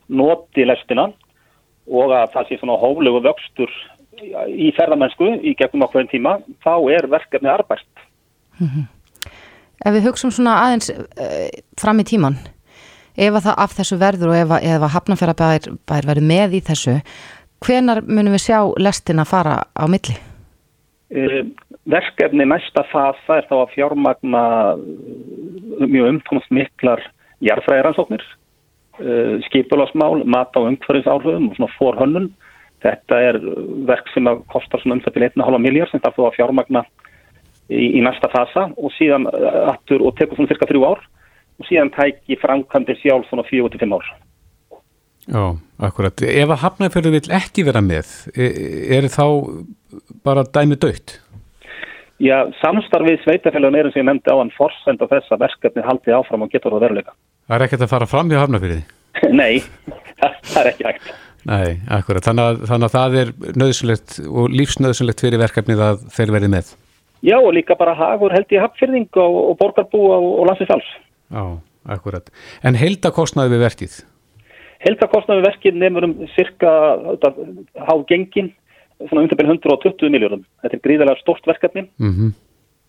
[0.10, 1.12] noti lestina
[1.88, 3.76] og að það sé svona hóflegu vöxtur
[4.22, 6.34] í ferðamennsku í gegnum okkur en tíma,
[6.66, 8.04] þá er verkefnið arbært.
[8.60, 8.89] Mm -hmm.
[9.82, 10.92] Ef við hugsaum svona aðeins
[11.82, 12.38] fram í tíman
[13.18, 16.98] ef að það af þessu verður og ef að, að hafnafjörðabær verður með í þessu
[17.66, 20.16] hvenar munum við sjá lestin að fara á milli?
[21.12, 21.42] Uh,
[21.92, 24.44] verkefni næsta fasa er þá að fjármagna
[25.82, 27.04] mjög umfómsmiklar
[27.44, 32.32] jarðfræðiransóknir uh, skipulásmál, mat á umhverfisáhrifum og svona forhönnun
[32.82, 33.42] þetta er
[33.90, 36.86] verk sem kostar svona umþöppil 1,5 miljard sem það fóða að fjármagna
[37.72, 39.28] í, í næsta fasa og síðan
[39.72, 41.02] aftur og tekur svona cirka þrjú ár
[41.62, 44.12] og síðan tæki framkvæmdi sjálf svona 4-5 ár.
[45.30, 45.44] Já,
[45.86, 46.24] akkurat.
[46.26, 48.56] Ef að Hafnarfjörður vil ekki vera með, er,
[48.98, 49.26] er þá
[50.26, 51.20] bara dæmi dögt?
[52.22, 55.86] Já, samstarfið sveitafélagun er eins og ég nefndi á hann forsend og þess að verkefni
[55.86, 57.16] haldi áfram og getur það veruleika.
[57.50, 58.82] Það er ekkert að fara fram í Hafnarfjörði?
[59.42, 59.62] Nei,
[60.22, 61.12] það er ekki hægt.
[61.50, 62.26] Nei, akkurat.
[62.26, 66.74] Þannig að, þannig að það er nöðsulegt og lífsnöðsulegt fyrir verkefnið að þeir verði með?
[67.22, 70.88] Já, og líka bara hagur held í hafnfjörðing og, og borgarbú og, og landsinsals.
[71.30, 71.44] Já,
[71.94, 72.32] akkurat.
[72.66, 73.98] En heldakostnaði við verkið?
[74.82, 76.72] Heldakostnaði við verkið nefnur um cirka
[77.78, 78.50] há gengin,
[79.06, 80.48] svona byrjum 120 miljóðum.
[80.64, 82.34] Þetta er gríðarlega stort verkefni, mm -hmm.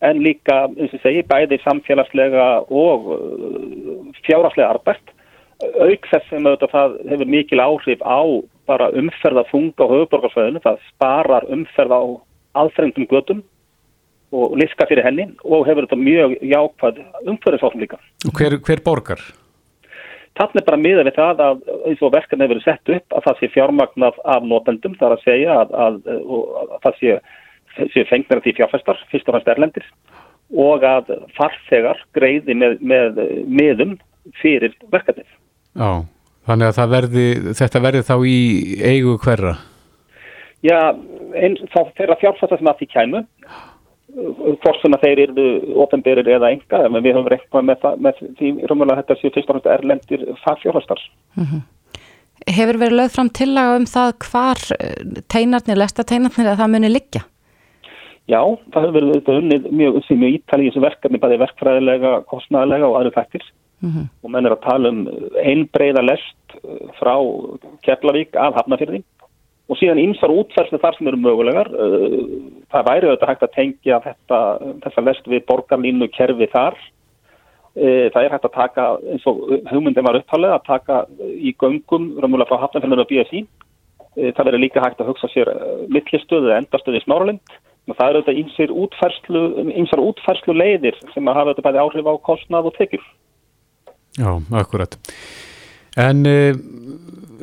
[0.09, 5.13] en líka, eins og segi, bæði samfélagslega og uh, fjáraslega arbært.
[5.61, 8.19] Auk þess sem það hefur mikil áhrif á
[8.65, 12.05] bara umferða funga og höfuborgarsvæðinu, það sparar umferða á
[12.53, 13.43] aðfremdum gödum
[14.33, 17.99] og liska fyrir henni og hefur þetta mjög jákvæð umhverfisátum líka.
[18.27, 19.21] Og hver, hver borgar?
[20.33, 21.59] Þannig er bara miða við það að
[21.89, 25.15] eins og verkan hefur verið sett upp að það sé fjármagnað af notendum, það er
[25.17, 27.17] að segja að, að, að, að það sé,
[27.93, 29.85] sé fengnir að því fjárfæstar, fyrst og fannst erlendir
[30.63, 33.93] og að farþegar greiði með, með miðum
[34.41, 35.29] fyrir verkanið.
[35.77, 36.05] Já,
[36.49, 37.27] þannig að verði,
[37.59, 38.39] þetta verði þá í
[38.81, 39.53] eigu hverra?
[40.63, 40.79] Já,
[41.35, 43.23] eins, þá þeirra fjárfæstar sem að því kæmu
[44.13, 45.45] hvort sem að þeir eru
[45.83, 49.57] ofenberir eða enga, en við höfum reiknað með, með því rúmulega þetta séu fyrst og
[49.57, 51.05] náttúrulega erlendir fagfjórnastars.
[51.37, 51.61] Mm -hmm.
[52.53, 56.89] Hefur verið lögð fram tillaga um það hvar eh, teinarnir, lesta teinarnir að það muni
[56.89, 57.23] liggja?
[58.27, 58.41] Já,
[58.71, 62.97] það hefur verið auðvitað unnið mjög, mjög ítali í þessu verkefni, bæði verkfræðilega, kostnæðilega og
[62.99, 63.43] aðru fættir
[63.83, 64.05] mm -hmm.
[64.23, 65.01] og menn er að tala um
[65.43, 66.37] einbreyða lest
[66.99, 67.15] frá
[67.83, 69.03] Keflavík af Hafnafjörði
[69.73, 72.17] og síðan ymsar útferðslu þar sem eru mögulegar uh,
[72.73, 74.39] það væri auðvitað hægt að tengja þetta,
[74.85, 80.07] þessa lest við borgarlínu kerfi þar uh, það er hægt að taka eins og hugmyndin
[80.07, 84.85] var upptalið að taka í göngum ramulega frá Hafnarfjörnur og BSI uh, það verður líka
[84.85, 85.53] hægt að hugsa sér
[85.89, 89.39] millistöðu eða endastöðu í Smáralind Og það eru þetta ýmsir útfærslu,
[89.75, 93.01] ýmsar útfærslu leiðir sem að hafa þetta bæði áhrif á kostnað og tekjur.
[94.15, 94.95] Já, akkurat.
[95.99, 96.23] En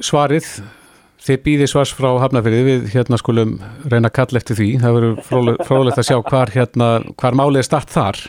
[0.00, 0.48] svarið,
[1.24, 4.68] þið býðið svars frá Hafnafyrði, við hérna skulum reyna að kalla eftir því.
[4.82, 6.90] Það verður frólægt að sjá hvar, hérna,
[7.20, 8.22] hvar málið er start þar.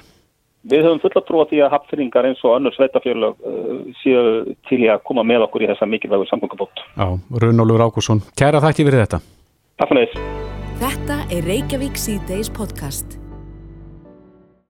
[0.71, 4.83] Við höfum fulla trú á því að hafnfyrringar eins og önnur sveitafjörlög uh, séu til
[4.83, 6.83] í að koma með okkur í þessa mikilvægur samgöngabót.
[6.93, 7.07] Já,
[7.41, 8.21] Runólfur Ákusson.
[8.37, 9.23] Kæra þakki fyrir þetta.
[9.81, 10.29] Takk fyrir þess.
[10.81, 13.20] Þetta er Reykjavík C-Days podcast.